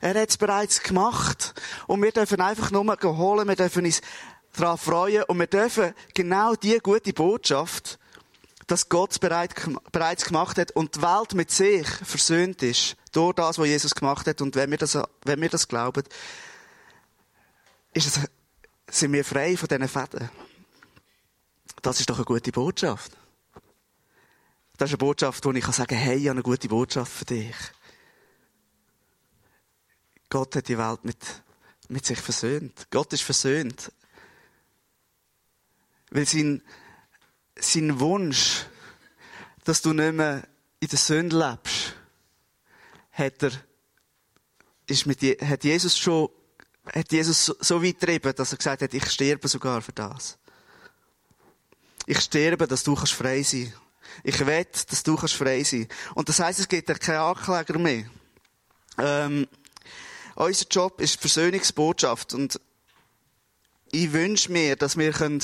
Er 0.00 0.20
hat 0.20 0.30
es 0.30 0.36
bereits 0.36 0.82
gemacht. 0.82 1.54
Und 1.86 2.02
wir 2.02 2.12
dürfen 2.12 2.40
einfach 2.40 2.70
nur 2.70 2.84
holen, 3.02 3.48
wir 3.48 3.56
dürfen 3.56 3.84
uns 3.84 4.00
daran 4.54 4.78
freuen 4.78 5.24
und 5.24 5.38
wir 5.38 5.46
dürfen 5.46 5.94
genau 6.14 6.54
die 6.54 6.78
gute 6.78 7.12
Botschaft, 7.12 7.98
dass 8.66 8.88
Gott 8.88 9.12
es 9.12 9.18
bereits 9.18 10.24
gemacht 10.24 10.58
hat 10.58 10.72
und 10.72 10.96
die 10.96 11.02
Welt 11.02 11.34
mit 11.34 11.50
sich 11.50 11.86
versöhnt 11.88 12.62
ist, 12.62 12.96
durch 13.12 13.34
das, 13.34 13.58
was 13.58 13.66
Jesus 13.66 13.94
gemacht 13.94 14.26
hat. 14.26 14.40
Und 14.40 14.54
wenn 14.54 14.70
wir 14.70 14.78
das, 14.78 14.98
wenn 15.24 15.40
wir 15.40 15.48
das 15.48 15.68
glauben, 15.68 16.04
ist 17.92 18.06
es, 18.06 18.20
sind 18.88 19.12
wir 19.12 19.24
frei 19.24 19.56
von 19.56 19.68
diesen 19.68 19.88
Fäden. 19.88 20.30
Das 21.82 21.98
ist 21.98 22.08
doch 22.08 22.16
eine 22.16 22.24
gute 22.24 22.52
Botschaft. 22.52 23.12
Das 24.76 24.88
ist 24.88 24.94
eine 24.94 24.98
Botschaft, 24.98 25.44
wo 25.44 25.50
ich 25.50 25.64
sagen 25.66 25.88
kann, 25.88 25.98
hey, 25.98 26.16
ich 26.16 26.28
habe 26.28 26.36
eine 26.36 26.42
gute 26.42 26.68
Botschaft 26.68 27.12
für 27.12 27.24
dich. 27.24 27.54
Gott 30.30 30.54
hat 30.56 30.68
die 30.68 30.78
Welt 30.78 31.04
mit, 31.04 31.18
mit 31.88 32.06
sich 32.06 32.20
versöhnt. 32.20 32.86
Gott 32.90 33.12
ist 33.12 33.24
versöhnt. 33.24 33.92
Weil 36.10 36.26
sein, 36.26 36.62
sein 37.58 37.98
Wunsch, 38.00 38.64
dass 39.64 39.82
du 39.82 39.92
nicht 39.92 40.14
mehr 40.14 40.46
in 40.78 40.88
der 40.88 40.98
Sünde 40.98 41.36
lebst, 41.36 41.94
hat 43.10 43.42
er, 43.42 43.50
ist 44.86 45.06
mit, 45.06 45.20
hat 45.20 45.64
Jesus 45.64 45.98
schon, 45.98 46.30
hat 46.86 47.12
Jesus 47.12 47.46
so, 47.46 47.82
weit 47.82 48.00
getrieben, 48.00 48.32
dass 48.34 48.52
er 48.52 48.58
gesagt 48.58 48.82
hat, 48.82 48.94
ich 48.94 49.10
sterbe 49.10 49.48
sogar 49.48 49.82
für 49.82 49.92
das. 49.92 50.38
Ich 52.06 52.20
sterbe, 52.20 52.66
dass 52.66 52.84
du 52.84 52.94
kannst 52.94 53.12
frei 53.12 53.42
sein. 53.42 53.72
Ich 54.24 54.44
wette, 54.46 54.86
dass 54.86 55.02
du 55.02 55.16
kannst 55.16 55.34
frei 55.34 55.62
sein. 55.64 55.86
Und 56.14 56.28
das 56.28 56.38
heißt, 56.38 56.60
es 56.60 56.68
gibt 56.68 56.88
ja 56.88 56.94
keinen 56.94 57.18
Ankläger 57.18 57.78
mehr. 57.78 58.04
Ähm, 58.98 59.46
unser 60.34 60.66
Job 60.70 61.00
ist 61.00 61.20
Versöhnungsbotschaft 61.20 62.34
und 62.34 62.60
ich 63.92 64.12
wünsche 64.12 64.52
mir, 64.52 64.76
dass 64.76 64.96
wir 64.96 65.12
können, 65.12 65.42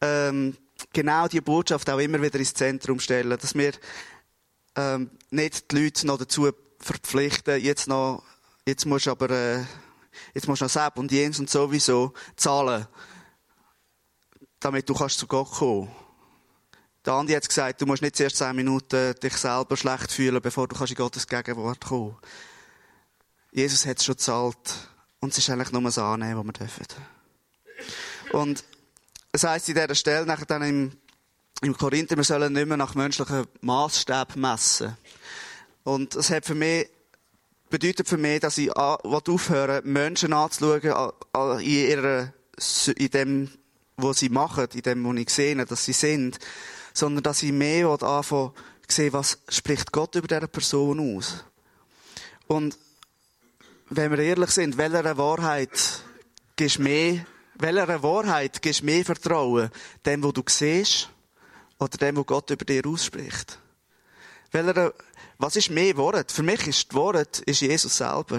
ähm, 0.00 0.56
genau 0.92 1.28
die 1.28 1.40
Botschaft 1.40 1.88
auch 1.90 1.98
immer 1.98 2.20
wieder 2.20 2.38
ins 2.38 2.54
Zentrum 2.54 3.00
stellen, 3.00 3.38
dass 3.38 3.54
wir 3.54 3.72
ähm, 4.76 5.10
nicht 5.30 5.70
die 5.70 5.84
Leute 5.84 6.06
noch 6.06 6.18
dazu 6.18 6.50
verpflichten, 6.78 7.60
jetzt 7.60 7.86
noch, 7.86 8.22
jetzt 8.66 8.86
musst 8.86 9.06
du 9.06 9.10
aber, 9.10 9.30
äh, 9.30 9.64
jetzt 10.34 10.48
musst 10.48 10.60
du 10.60 10.64
noch 10.64 10.70
Sepp 10.70 10.98
und 10.98 11.12
Jens 11.12 11.38
und 11.38 11.50
sowieso 11.50 12.12
zahlen, 12.36 12.86
damit 14.60 14.88
du 14.88 14.94
kannst 14.94 15.18
zu 15.18 15.26
Gott 15.26 15.50
kommen. 15.50 15.90
Der 17.04 17.12
Andi 17.12 17.34
hat 17.34 17.46
gesagt, 17.46 17.82
du 17.82 17.86
musst 17.86 18.00
nicht 18.00 18.16
zuerst 18.16 18.36
zehn 18.36 18.56
Minuten 18.56 19.14
dich 19.22 19.36
selber 19.36 19.76
schlecht 19.76 20.10
fühlen, 20.10 20.40
bevor 20.40 20.68
du 20.68 20.74
kannst 20.74 20.92
in 20.92 20.96
Gottes 20.96 21.26
Gegenwart 21.26 21.84
kommen. 21.84 22.16
Jesus 23.54 23.86
hat 23.86 23.98
es 23.98 24.04
schon 24.04 24.16
gezahlt. 24.16 24.88
Und 25.20 25.32
es 25.32 25.38
ist 25.38 25.48
eigentlich 25.48 25.70
nur 25.70 25.82
das 25.82 25.96
Annehmen, 25.96 26.36
was 26.36 26.44
wir 26.44 26.52
dürfen. 26.52 26.86
Und 28.32 28.64
es 29.30 29.44
heisst 29.44 29.68
in 29.68 29.76
dieser 29.76 29.94
Stelle 29.94 30.26
nachher 30.26 30.44
dann 30.44 30.62
im, 30.62 30.92
im 31.62 31.76
Korinther, 31.76 32.16
wir 32.16 32.24
sollen 32.24 32.52
nicht 32.52 32.66
mehr 32.66 32.76
nach 32.76 32.96
menschlichen 32.96 33.46
Maßstäben 33.60 34.40
messen. 34.40 34.96
Und 35.84 36.16
es 36.16 36.30
hat 36.30 36.44
für 36.44 36.56
mich, 36.56 36.88
bedeutet 37.70 38.08
für 38.08 38.16
mich, 38.16 38.40
dass 38.40 38.58
ich 38.58 38.72
aufhören 38.76 39.84
Menschen 39.84 40.32
anzuschauen, 40.32 41.12
in 41.60 41.88
ihrer, 41.88 42.32
in 42.96 43.10
dem, 43.10 43.50
was 43.96 44.18
sie 44.18 44.30
machen, 44.30 44.66
in 44.74 44.82
dem, 44.82 45.04
wo 45.04 45.12
ich 45.12 45.30
sehe, 45.30 45.64
dass 45.64 45.84
sie 45.84 45.92
sind, 45.92 46.40
sondern 46.92 47.22
dass 47.22 47.44
ich 47.44 47.52
mehr 47.52 47.86
anfangen 47.86 48.50
sehe, 48.88 49.12
was 49.12 49.38
spricht 49.48 49.92
Gott 49.92 50.16
über 50.16 50.26
diese 50.26 50.48
Person 50.48 51.16
aus. 51.16 51.44
Und 52.48 52.76
wenn 53.96 54.10
wir 54.10 54.18
ehrlich 54.18 54.50
sind, 54.50 54.76
welcher 54.76 55.16
Wahrheit 55.16 56.02
gibst 56.56 56.78
mehr, 56.78 57.24
welcher 57.56 58.02
Wahrheit 58.02 58.60
gibst 58.62 58.82
mehr 58.82 59.04
Vertrauen? 59.04 59.70
Dem, 60.04 60.22
wo 60.22 60.32
du 60.32 60.42
siehst, 60.46 61.08
oder 61.78 61.98
dem, 61.98 62.16
wo 62.16 62.24
Gott 62.24 62.50
über 62.50 62.64
dir 62.64 62.86
ausspricht? 62.86 63.58
Welcher, 64.52 64.92
was 65.38 65.56
ist 65.56 65.70
mehr 65.70 65.96
Wort? 65.96 66.30
Für 66.30 66.42
mich 66.42 66.66
ist 66.66 66.88
das 66.88 66.94
Wort 66.94 67.40
ist 67.40 67.60
Jesus 67.60 67.96
selber. 67.96 68.38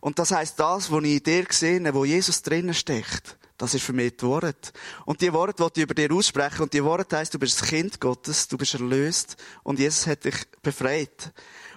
Und 0.00 0.18
das 0.18 0.32
heißt, 0.32 0.58
das, 0.58 0.90
was 0.90 1.04
ich 1.04 1.16
in 1.16 1.22
dir 1.22 1.46
sehe, 1.50 1.94
wo 1.94 2.04
Jesus 2.04 2.42
drinnen 2.42 2.74
steckt, 2.74 3.36
das 3.58 3.74
ist 3.74 3.84
für 3.84 3.92
mich 3.92 4.16
das 4.16 4.28
Wort. 4.28 4.72
Und 5.04 5.20
die 5.20 5.32
Worte, 5.32 5.64
die 5.74 5.80
ich 5.80 5.84
über 5.84 5.94
dir 5.94 6.12
ausspreche, 6.12 6.62
und 6.62 6.72
die 6.72 6.82
Worte 6.82 7.16
heisst, 7.16 7.32
du 7.32 7.38
bist 7.38 7.62
ein 7.62 7.68
Kind 7.68 8.00
Gottes, 8.00 8.48
du 8.48 8.58
bist 8.58 8.74
erlöst, 8.74 9.36
und 9.62 9.78
Jesus 9.78 10.06
hat 10.06 10.24
dich 10.24 10.34
befreit. 10.62 11.32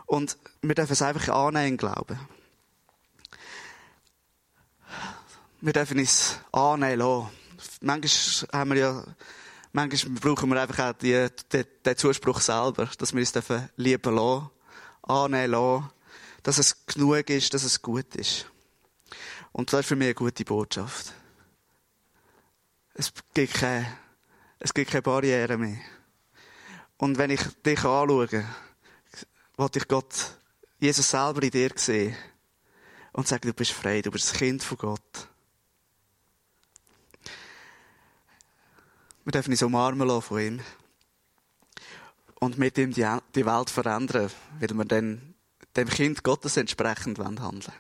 Und 0.08 0.38
wir 0.62 0.74
dürfen 0.74 0.94
es 0.94 1.02
einfach 1.04 1.30
annehmen, 1.30 1.78
glauben. 1.78 2.20
Wir 5.66 5.74
dürfen 5.74 5.98
es 5.98 6.38
annehmen 6.52 7.00
lassen. 7.00 7.30
Manchmal 7.82 8.50
haben 8.54 8.70
wir 8.70 8.78
ja, 8.78 9.04
manchmal 9.74 10.14
brauchen 10.20 10.52
wir 10.52 10.62
einfach 10.62 10.92
auch 10.92 10.94
die, 10.94 11.28
den, 11.52 11.66
den 11.84 11.98
Zuspruch 11.98 12.40
selber, 12.40 12.88
dass 13.00 13.16
wir 13.16 13.24
es 13.24 13.32
dürfen 13.32 13.68
lieben 13.76 14.16
lassen, 14.16 14.52
annehmen 15.02 15.54
lassen, 15.54 15.90
dass 16.44 16.60
es 16.60 16.86
genug 16.86 17.28
ist, 17.32 17.52
dass 17.52 17.64
es 17.64 17.82
gut 17.82 18.16
ist. 18.16 18.46
Und 19.54 19.74
das 19.74 19.80
ist 19.80 19.88
für 19.88 19.96
mich 19.96 20.06
eine 20.06 20.14
gute 20.14 20.46
Botschaft. 20.46 21.14
Es 22.94 23.12
gibt 23.34 23.56
keine, 23.56 23.88
es 24.60 24.72
gibt 24.72 24.92
keine 24.92 25.02
Barriere 25.02 25.58
mehr. 25.58 25.80
Und 26.98 27.18
wenn 27.18 27.32
ich 27.32 27.42
dich 27.66 27.80
anschaue, 27.80 28.32
will 28.32 29.70
ich 29.74 29.88
Gott, 29.88 30.38
Jesus 30.78 31.10
selber 31.10 31.42
in 31.42 31.50
dir 31.50 31.72
sehen 31.74 32.16
und 33.14 33.28
sagen, 33.28 33.48
du 33.48 33.54
bist 33.56 33.72
frei, 33.72 34.04
du 34.04 34.12
bist 34.12 34.30
das 34.30 34.38
Kind 34.38 34.62
von 34.62 34.78
Gott. 34.78 35.30
Wir 39.26 39.32
dürfen 39.32 39.52
uns 39.52 39.64
umarmen 39.64 40.08
lassen 40.08 40.22
von 40.22 40.40
ihm. 40.40 40.60
Und 42.36 42.60
mit 42.60 42.78
ihm 42.78 42.94
die, 42.94 43.02
Welt 43.46 43.70
verändern, 43.72 44.30
weil 44.60 44.70
wir 44.70 44.86
dann 44.86 45.34
dem 45.76 45.90
Kind 45.90 46.24
Gottes 46.24 46.58
entsprechend 46.58 47.18
handeln 47.18 47.74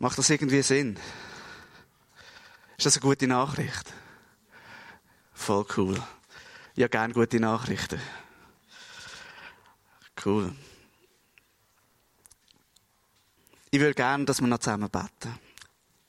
Macht 0.00 0.18
das 0.18 0.28
irgendwie 0.28 0.60
Sinn? 0.60 0.98
Ist 2.76 2.84
das 2.84 2.96
eine 2.96 3.02
gute 3.02 3.26
Nachricht? 3.26 3.94
Voll 5.32 5.64
cool. 5.76 6.02
Ja, 6.74 6.88
gern 6.88 7.14
gute 7.14 7.40
Nachrichten. 7.40 8.00
Cool. 10.24 10.54
Ich 13.70 13.80
würde 13.80 13.94
gerne, 13.94 14.26
dass 14.26 14.42
wir 14.42 14.46
noch 14.46 14.58
zusammen 14.58 14.90
beten. 14.90 15.38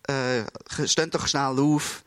Äh, 0.08 0.44
steht 0.88 1.16
doch 1.16 1.28
schnell 1.28 1.58
auf, 1.58 2.04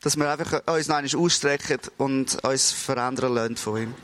dass 0.00 0.16
wir 0.16 0.30
einfach 0.30 0.66
uns 0.66 0.88
noch 0.88 0.96
einmal 0.96 1.16
ausstrecken 1.16 1.80
und 1.96 2.44
uns 2.44 2.72
verändern 2.72 3.34
lassen 3.34 3.56
von 3.56 3.82
ihm. 3.82 3.94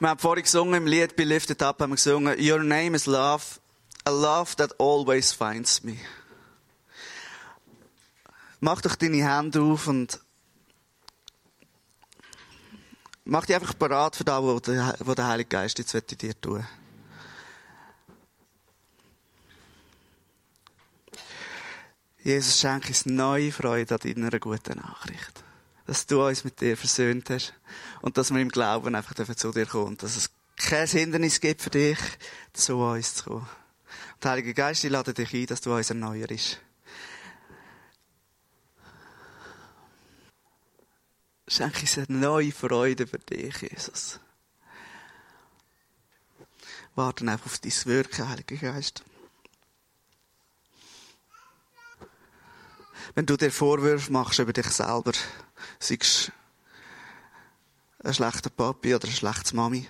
Wir 0.00 0.10
haben 0.10 0.20
vorhin 0.20 0.44
gesungen 0.44 0.74
im 0.74 0.86
Lied 0.86 1.16
Be 1.16 1.24
Lifted 1.24 1.60
Up, 1.62 1.80
haben 1.80 1.90
wir 1.90 1.96
gesungen, 1.96 2.36
Your 2.38 2.62
name 2.62 2.94
is 2.94 3.06
love, 3.06 3.58
a 4.04 4.10
love 4.10 4.54
that 4.56 4.78
always 4.78 5.32
finds 5.32 5.82
me. 5.82 5.96
Mach 8.60 8.80
doch 8.80 8.94
deine 8.94 9.28
Hände 9.28 9.60
auf 9.60 9.88
und 9.88 10.20
mach 13.24 13.46
dich 13.46 13.56
einfach 13.56 13.76
parat 13.76 14.14
für 14.14 14.24
das, 14.24 14.42
was 14.42 15.14
der 15.16 15.26
Heilige 15.26 15.48
Geist 15.48 15.78
jetzt 15.78 16.22
dir 16.22 16.40
tun 16.40 16.64
Jesus, 22.22 22.60
schenke 22.60 22.88
uns 22.88 23.06
neue 23.06 23.52
Freude 23.52 23.94
an 23.94 24.00
deiner 24.00 24.38
guten 24.40 24.78
Nachricht. 24.78 25.44
Dass 25.86 26.06
du 26.06 26.26
uns 26.26 26.44
mit 26.44 26.60
dir 26.60 26.76
versöhnt 26.76 27.30
hast 27.30 27.54
und 28.02 28.18
dass 28.18 28.30
wir 28.30 28.40
im 28.40 28.50
Glauben 28.50 28.94
einfach 28.94 29.14
zu 29.14 29.52
dir 29.52 29.66
kommen 29.66 29.96
dass 29.96 30.16
es 30.16 30.30
kein 30.56 30.88
Hindernis 30.88 31.40
gibt 31.40 31.62
für 31.62 31.70
dich, 31.70 31.98
zu 32.52 32.78
uns 32.78 33.14
zu 33.14 33.24
kommen. 33.24 33.48
Und 34.14 34.24
der 34.24 34.32
Heilige 34.32 34.54
Geist, 34.54 34.84
ich 34.84 34.90
lade 34.90 35.14
dich 35.14 35.32
ein, 35.32 35.46
dass 35.46 35.60
du 35.60 35.72
uns 35.72 35.90
erneuerst. 35.90 36.60
Schenke 41.46 41.80
uns 41.80 41.98
eine 41.98 42.18
neue 42.18 42.52
Freude 42.52 43.06
für 43.06 43.18
dich, 43.18 43.62
Jesus. 43.62 44.20
Warten 46.94 47.28
einfach 47.28 47.46
auf 47.46 47.58
dein 47.58 47.72
Wirken, 47.84 48.28
Heiliger 48.28 48.72
Geist. 48.72 49.04
Wenn 53.18 53.26
du 53.26 53.36
dir 53.36 53.50
Vorwürfe 53.50 54.12
machst 54.12 54.38
über 54.38 54.52
dich 54.52 54.68
selber, 54.68 55.10
sagst 55.80 56.30
ein 58.04 58.14
schlechter 58.14 58.48
Papi 58.48 58.94
oder 58.94 59.06
eine 59.06 59.12
schlechte 59.12 59.56
Mami, 59.56 59.88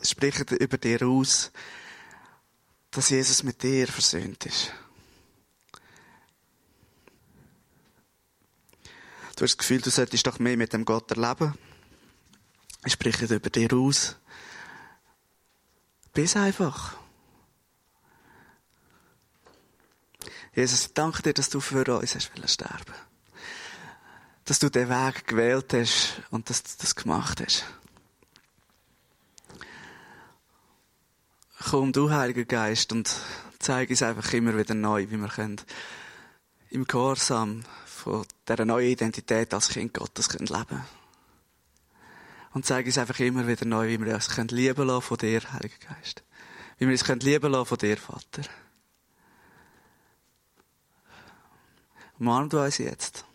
sprich 0.00 0.38
über 0.52 0.78
dir 0.78 1.06
aus, 1.06 1.52
dass 2.92 3.10
Jesus 3.10 3.42
mit 3.42 3.62
dir 3.62 3.86
versöhnt 3.86 4.46
ist. 4.46 4.72
Du 9.36 9.42
hast 9.42 9.52
das 9.52 9.58
Gefühl, 9.58 9.82
du 9.82 9.90
solltest 9.90 10.26
doch 10.26 10.38
mehr 10.38 10.56
mit 10.56 10.72
dem 10.72 10.86
Gott 10.86 11.10
erleben. 11.10 11.58
Ich 12.86 12.94
spreche 12.94 13.26
über 13.26 13.50
dir 13.50 13.70
aus. 13.74 14.16
Bis 16.14 16.36
einfach. 16.36 16.96
Jesus, 20.56 20.86
ich 20.86 20.94
danke 20.94 21.20
dir, 21.22 21.34
dass 21.34 21.50
du 21.50 21.60
für 21.60 21.84
uns 21.98 22.14
hast 22.14 22.50
sterben 22.50 22.94
Dass 24.46 24.58
du 24.58 24.70
den 24.70 24.88
Weg 24.88 25.26
gewählt 25.26 25.74
hast 25.74 26.22
und 26.30 26.48
dass 26.48 26.62
du 26.62 26.70
das 26.80 26.96
gemacht 26.96 27.42
hast. 27.44 27.66
Komm 31.68 31.92
du, 31.92 32.10
Heiliger 32.10 32.46
Geist, 32.46 32.90
und 32.92 33.14
zeig 33.58 33.90
uns 33.90 34.02
einfach 34.02 34.32
immer 34.32 34.56
wieder 34.56 34.74
neu, 34.74 35.06
wie 35.10 35.18
wir 35.18 35.28
können 35.28 35.60
im 36.70 36.86
Gehorsam 36.86 37.62
von 37.84 38.24
dieser 38.48 38.64
neuen 38.64 38.88
Identität 38.88 39.52
als 39.52 39.68
Kind 39.68 39.92
Gottes 39.92 40.32
leben 40.32 40.48
können. 40.48 40.86
Und 42.54 42.64
zeig 42.64 42.86
uns 42.86 42.96
einfach 42.96 43.20
immer 43.20 43.46
wieder 43.46 43.66
neu, 43.66 43.88
wie 43.88 44.00
wir 44.02 44.14
uns 44.14 44.34
lieben 44.50 44.86
lassen 44.86 45.02
von 45.02 45.18
dir, 45.18 45.42
Heiliger 45.52 45.94
Geist. 45.94 46.22
Wie 46.78 46.86
wir 46.86 46.92
uns 46.92 47.24
lieben 47.24 47.52
lassen 47.52 47.66
von 47.66 47.78
dir, 47.78 47.98
Vater. 47.98 48.48
Umarm 52.18 52.48
du 52.48 52.58
uns 52.58 52.78
jetzt. 52.78 53.25